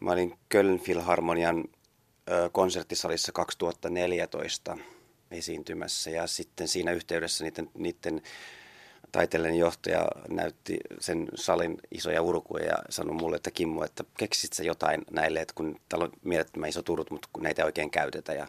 [0.00, 1.64] mä olin Köln Philharmonian
[2.52, 4.78] konserttisalissa 2014
[5.30, 8.22] esiintymässä ja sitten siinä yhteydessä niiden, niiden
[9.12, 14.62] taiteellinen johtaja näytti sen salin isoja urkuja ja sanoi mulle, että Kimmo, että keksit sä
[14.62, 18.32] jotain näille, että kun täällä on mielettömän iso turut, mutta kun näitä ei oikein käytetä.
[18.32, 18.46] Ja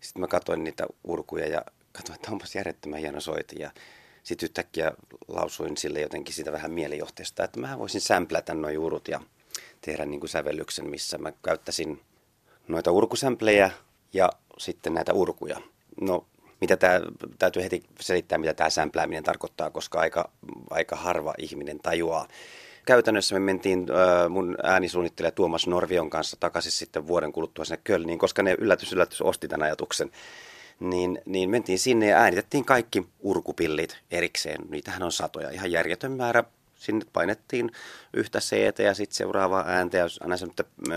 [0.00, 3.56] sitten mä katsoin niitä urkuja ja katsoin, että onpas järjettömän hieno soiti.
[3.58, 3.70] Ja
[4.22, 4.92] sitten yhtäkkiä
[5.28, 9.20] lausuin sille jotenkin sitä vähän mielijohteesta, että mä voisin sämplätä nuo urut ja
[9.80, 12.00] tehdä niin kuin sävellyksen, missä mä käyttäisin
[12.68, 13.70] noita urkusämplejä
[14.12, 15.60] ja sitten näitä urkuja.
[16.00, 16.26] No
[16.60, 17.00] mitä tämä,
[17.38, 20.30] täytyy heti selittää, mitä tämä sämplääminen tarkoittaa, koska aika,
[20.70, 22.28] aika harva ihminen tajuaa.
[22.90, 28.18] Käytännössä me mentiin äh, mun äänisuunnittelija Tuomas Norvion kanssa takaisin sitten vuoden kuluttua sinne Kölniin,
[28.18, 30.10] koska ne yllätys yllätys osti tämän ajatuksen.
[30.80, 34.60] Niin, niin mentiin sinne ja äänitettiin kaikki urkupillit erikseen.
[34.68, 37.70] Niitähän on satoja, ihan järjetön määrä sinne painettiin
[38.14, 40.46] yhtä c ja sitten seuraavaa ääntä ja aina se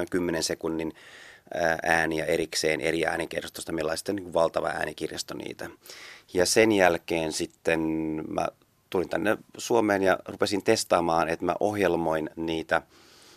[0.10, 0.94] 10 sekunnin
[1.84, 3.74] ääniä erikseen eri äänikirjastosta.
[3.96, 5.70] Sitten niin valtava äänikirjasto niitä.
[6.34, 7.80] Ja sen jälkeen sitten
[8.28, 8.48] mä
[8.94, 12.82] tulin tänne Suomeen ja rupesin testaamaan, että mä ohjelmoin niitä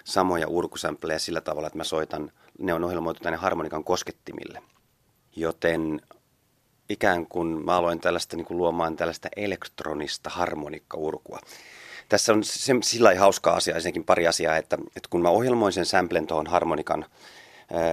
[0.04, 4.62] samoja urkusämplejä sillä tavalla, että mä soitan, ne on ohjelmoitu tänne harmonikan koskettimille.
[5.36, 6.02] Joten
[6.88, 11.38] ikään kuin mä aloin tällaista niin kuin luomaan tällaista elektronista harmonikkaurkua.
[12.08, 15.86] Tässä on se, sillä hauska asia, ensinnäkin pari asiaa, että, että kun mä ohjelmoin sen
[15.86, 17.04] samplen tuohon harmonikan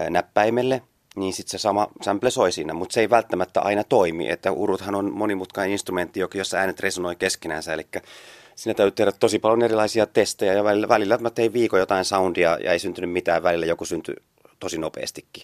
[0.10, 0.82] näppäimelle,
[1.16, 4.30] niin sitten se sama sample soi siinä, mutta se ei välttämättä aina toimi.
[4.30, 7.88] Että uruthan on monimutkainen instrumentti, jossa äänet resonoi keskenänsä, eli
[8.56, 12.58] siinä täytyy tehdä tosi paljon erilaisia testejä ja välillä, välillä mä tein viikon jotain soundia
[12.64, 14.16] ja ei syntynyt mitään, välillä joku syntyi
[14.60, 15.44] tosi nopeastikin.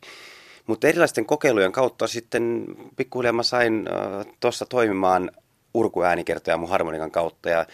[0.68, 2.66] Mutta erilaisten kokeilujen kautta sitten
[2.96, 5.32] pikkuhiljaa mä sain äh, tuossa toimimaan
[5.74, 7.66] urkuäänikertoja mun harmonikan kautta ja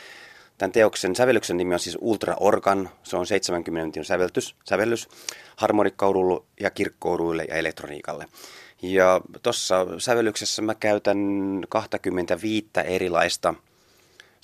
[0.57, 2.89] Tämän teoksen sävellyksen nimi on siis Ultra Organ.
[3.03, 5.07] Se on 70 minuutin säveltys, sävellys
[5.55, 8.25] harmonikkaudulle ja kirkkouduille ja elektroniikalle.
[8.81, 11.17] Ja tuossa sävellyksessä mä käytän
[11.69, 13.53] 25 erilaista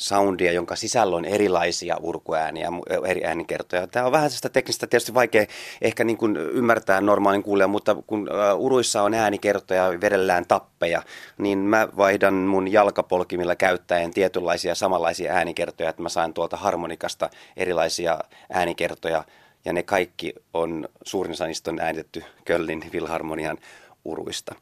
[0.01, 2.69] soundia, jonka sisällä on erilaisia urkuääniä,
[3.07, 3.87] eri äänikertoja.
[3.87, 5.45] Tämä on vähän sitä teknistä tietysti vaikea
[5.81, 11.01] ehkä niin kuin ymmärtää normaalin kuulijan, mutta kun uruissa on äänikertoja, vedellään tappeja,
[11.37, 18.19] niin mä vaihdan mun jalkapolkimilla käyttäen tietynlaisia samanlaisia äänikertoja, että mä saan tuolta harmonikasta erilaisia
[18.49, 19.23] äänikertoja,
[19.65, 23.57] ja ne kaikki on, suurin osa niistä on äänitetty Köllin Vilharmonian
[24.05, 24.55] uruista.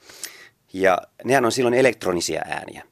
[0.74, 2.84] Ja nehän on silloin elektronisia ääniä.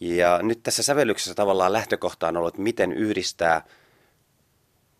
[0.00, 3.64] Ja nyt tässä sävellyksessä tavallaan lähtökohta on ollut, että miten yhdistää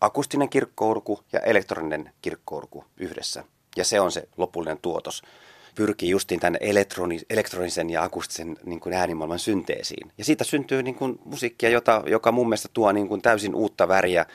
[0.01, 3.43] akustinen kirkkourku ja elektroninen kirkkourku yhdessä.
[3.77, 5.21] Ja se on se lopullinen tuotos.
[5.75, 10.11] Pyrkii justiin tänne elektroni, elektronisen ja akustisen niin kuin äänimaailman synteesiin.
[10.17, 13.87] Ja siitä syntyy niin kuin musiikkia, jota, joka mun mielestä tuo niin kuin täysin uutta
[13.87, 14.25] väriä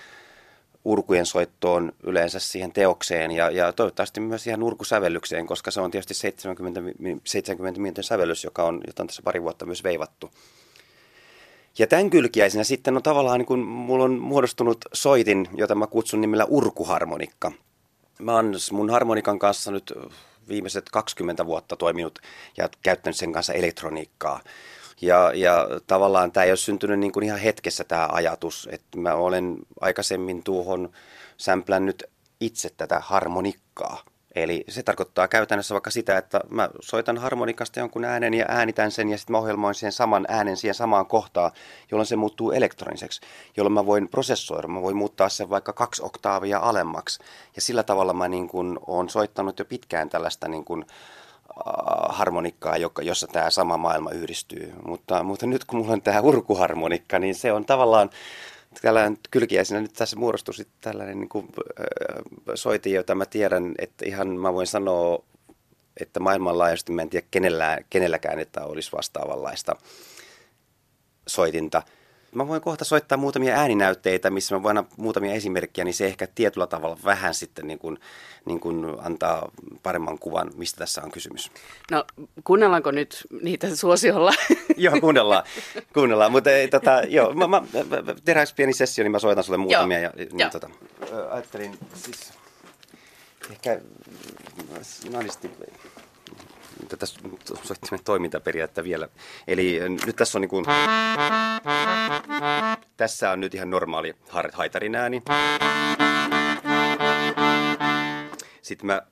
[0.84, 6.14] urkujen soittoon yleensä siihen teokseen ja, ja toivottavasti myös ihan urkusävellykseen, koska se on tietysti
[6.14, 6.80] 70,
[7.24, 10.30] 70 minuutin sävellys, joka on, jota on tässä pari vuotta myös veivattu.
[11.78, 16.20] Ja tämän kylkiäisenä sitten on tavallaan, niin kun mulla on muodostunut soitin, jota mä kutsun
[16.20, 17.52] nimellä urkuharmonikka.
[18.18, 19.92] Mä oon mun harmonikan kanssa nyt
[20.48, 22.18] viimeiset 20 vuotta toiminut
[22.56, 24.40] ja käyttänyt sen kanssa elektroniikkaa.
[25.00, 29.14] Ja, ja tavallaan tämä ei ole syntynyt niin kuin ihan hetkessä tämä ajatus, että mä
[29.14, 30.90] olen aikaisemmin tuohon
[31.36, 32.04] sämplännyt
[32.40, 34.02] itse tätä harmonikkaa.
[34.34, 39.08] Eli se tarkoittaa käytännössä vaikka sitä, että mä soitan harmonikasta jonkun äänen ja äänitän sen
[39.08, 41.50] ja sitten mä ohjelmoin sen saman äänen siihen samaan kohtaan,
[41.90, 43.20] jolloin se muuttuu elektroniseksi,
[43.56, 47.18] jolloin mä voin prosessoida, mä voin muuttaa sen vaikka kaksi oktaavia alemmaksi.
[47.56, 50.96] Ja sillä tavalla mä niin kun oon soittanut jo pitkään tällaista niin kun, äh,
[52.08, 54.72] harmonikkaa, joka, jossa tämä sama maailma yhdistyy.
[54.86, 58.10] Mutta, mutta nyt kun mulla on tämä urkuharmonikka, niin se on tavallaan
[58.82, 61.48] tällainen kylkiäisenä nyt tässä muodostui sitten tällainen niin kuin,
[61.80, 61.84] äh,
[62.54, 65.22] soitin, jota mä tiedän, että ihan mä voin sanoa,
[66.00, 69.76] että maailmanlaajuisesti mä en tiedä kenellä, kenelläkään, että olisi vastaavanlaista
[71.26, 71.82] soitinta–
[72.34, 76.26] Mä voin kohta soittaa muutamia ääninäytteitä, missä mä voin antaa muutamia esimerkkejä, niin se ehkä
[76.34, 77.98] tietyllä tavalla vähän sitten niin kuin,
[78.44, 79.50] niin kuin antaa
[79.82, 81.50] paremman kuvan, mistä tässä on kysymys.
[81.90, 82.04] No
[82.44, 84.32] kuunnellaanko nyt niitä suosiolla?
[84.76, 85.44] joo, kuunnellaan,
[85.94, 86.32] kuunnellaan.
[86.32, 87.62] mutta ei, tota, joo, mä, mä,
[88.24, 90.00] tehdään pieni sessio, niin mä soitan sulle muutamia.
[90.00, 90.12] Joo.
[90.16, 90.70] Ja, niin, tota,
[91.30, 92.32] ajattelin siis
[93.50, 93.80] ehkä
[95.10, 95.50] naanisti
[96.88, 97.06] tätä
[97.62, 99.08] soittimen toimintaperiaatetta vielä.
[99.48, 100.64] Eli nyt tässä on niin kuin,
[102.96, 104.14] tässä on nyt ihan normaali
[104.52, 105.22] haitarin ääni.
[108.62, 109.02] Sitten mä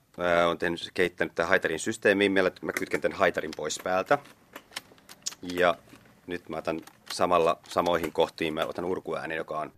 [0.47, 4.19] olen tehnyt, kehittänyt tämän haitarin systeemiin, millä mä kytken tämän haitarin pois päältä.
[5.43, 5.75] Ja
[6.27, 6.81] nyt mä otan
[7.13, 9.73] samalla samoihin kohtiin, mä otan urkuäänen, joka on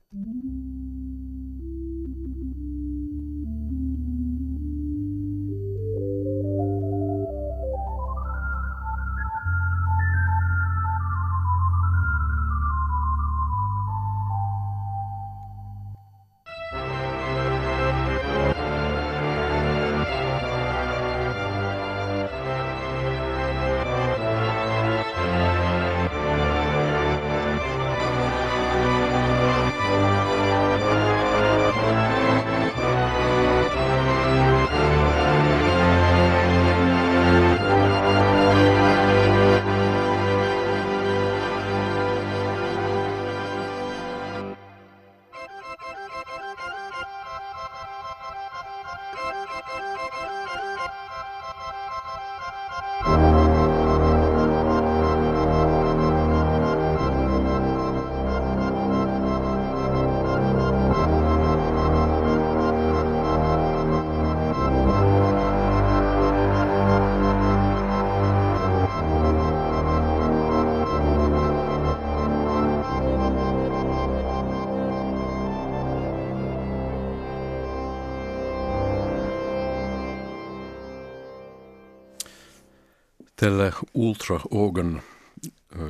[83.41, 85.03] Tällä Ultra Organ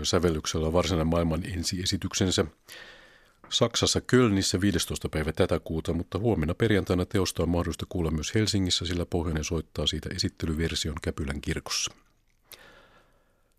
[0.03, 2.45] sävellyksellä varsinainen maailman ensiesityksensä
[3.49, 5.09] Saksassa Kölnissä 15.
[5.09, 9.87] päivä tätä kuuta, mutta huomenna perjantaina teosta on mahdollista kuulla myös Helsingissä, sillä Pohjoinen soittaa
[9.87, 11.93] siitä esittelyversion Käpylän kirkossa.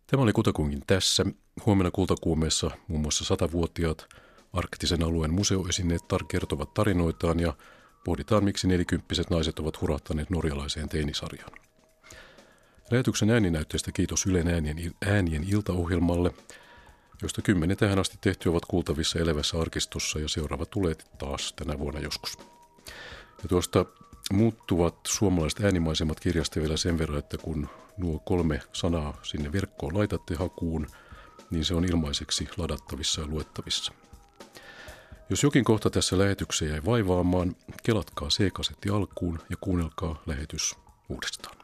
[0.08, 1.26] Tämä oli kutakuinkin tässä.
[1.66, 4.08] Huomenna kultakuumeessa muun muassa satavuotiaat
[4.54, 7.54] arktisen alueen museoesineet tar- kertovat tarinoitaan ja
[8.06, 11.71] pohditaan, miksi nelikymppiset naiset ovat hurahtaneet norjalaiseen teinisarjaan.
[12.92, 16.34] Lähetyksen ääninäytteestä kiitos Ylen äänien, äänien iltaohjelmalle,
[17.22, 22.00] josta kymmenen tähän asti tehty ovat kuultavissa elävässä arkistossa ja seuraava tulee taas tänä vuonna
[22.00, 22.38] joskus.
[23.44, 23.86] Ja tuosta
[24.34, 30.36] muuttuvat suomalaiset äänimaisemat kirjasta vielä sen verran, että kun nuo kolme sanaa sinne verkkoon laitatte
[30.36, 30.88] hakuun,
[31.52, 33.94] niin se on ilmaiseksi ladattavissa ja luettavissa.
[35.30, 40.76] Jos jokin kohta tässä lähetyksessä jäi vaivaamaan, kelatkaa C-kasetti alkuun ja kuunnelkaa lähetys
[41.10, 41.61] uudestaan.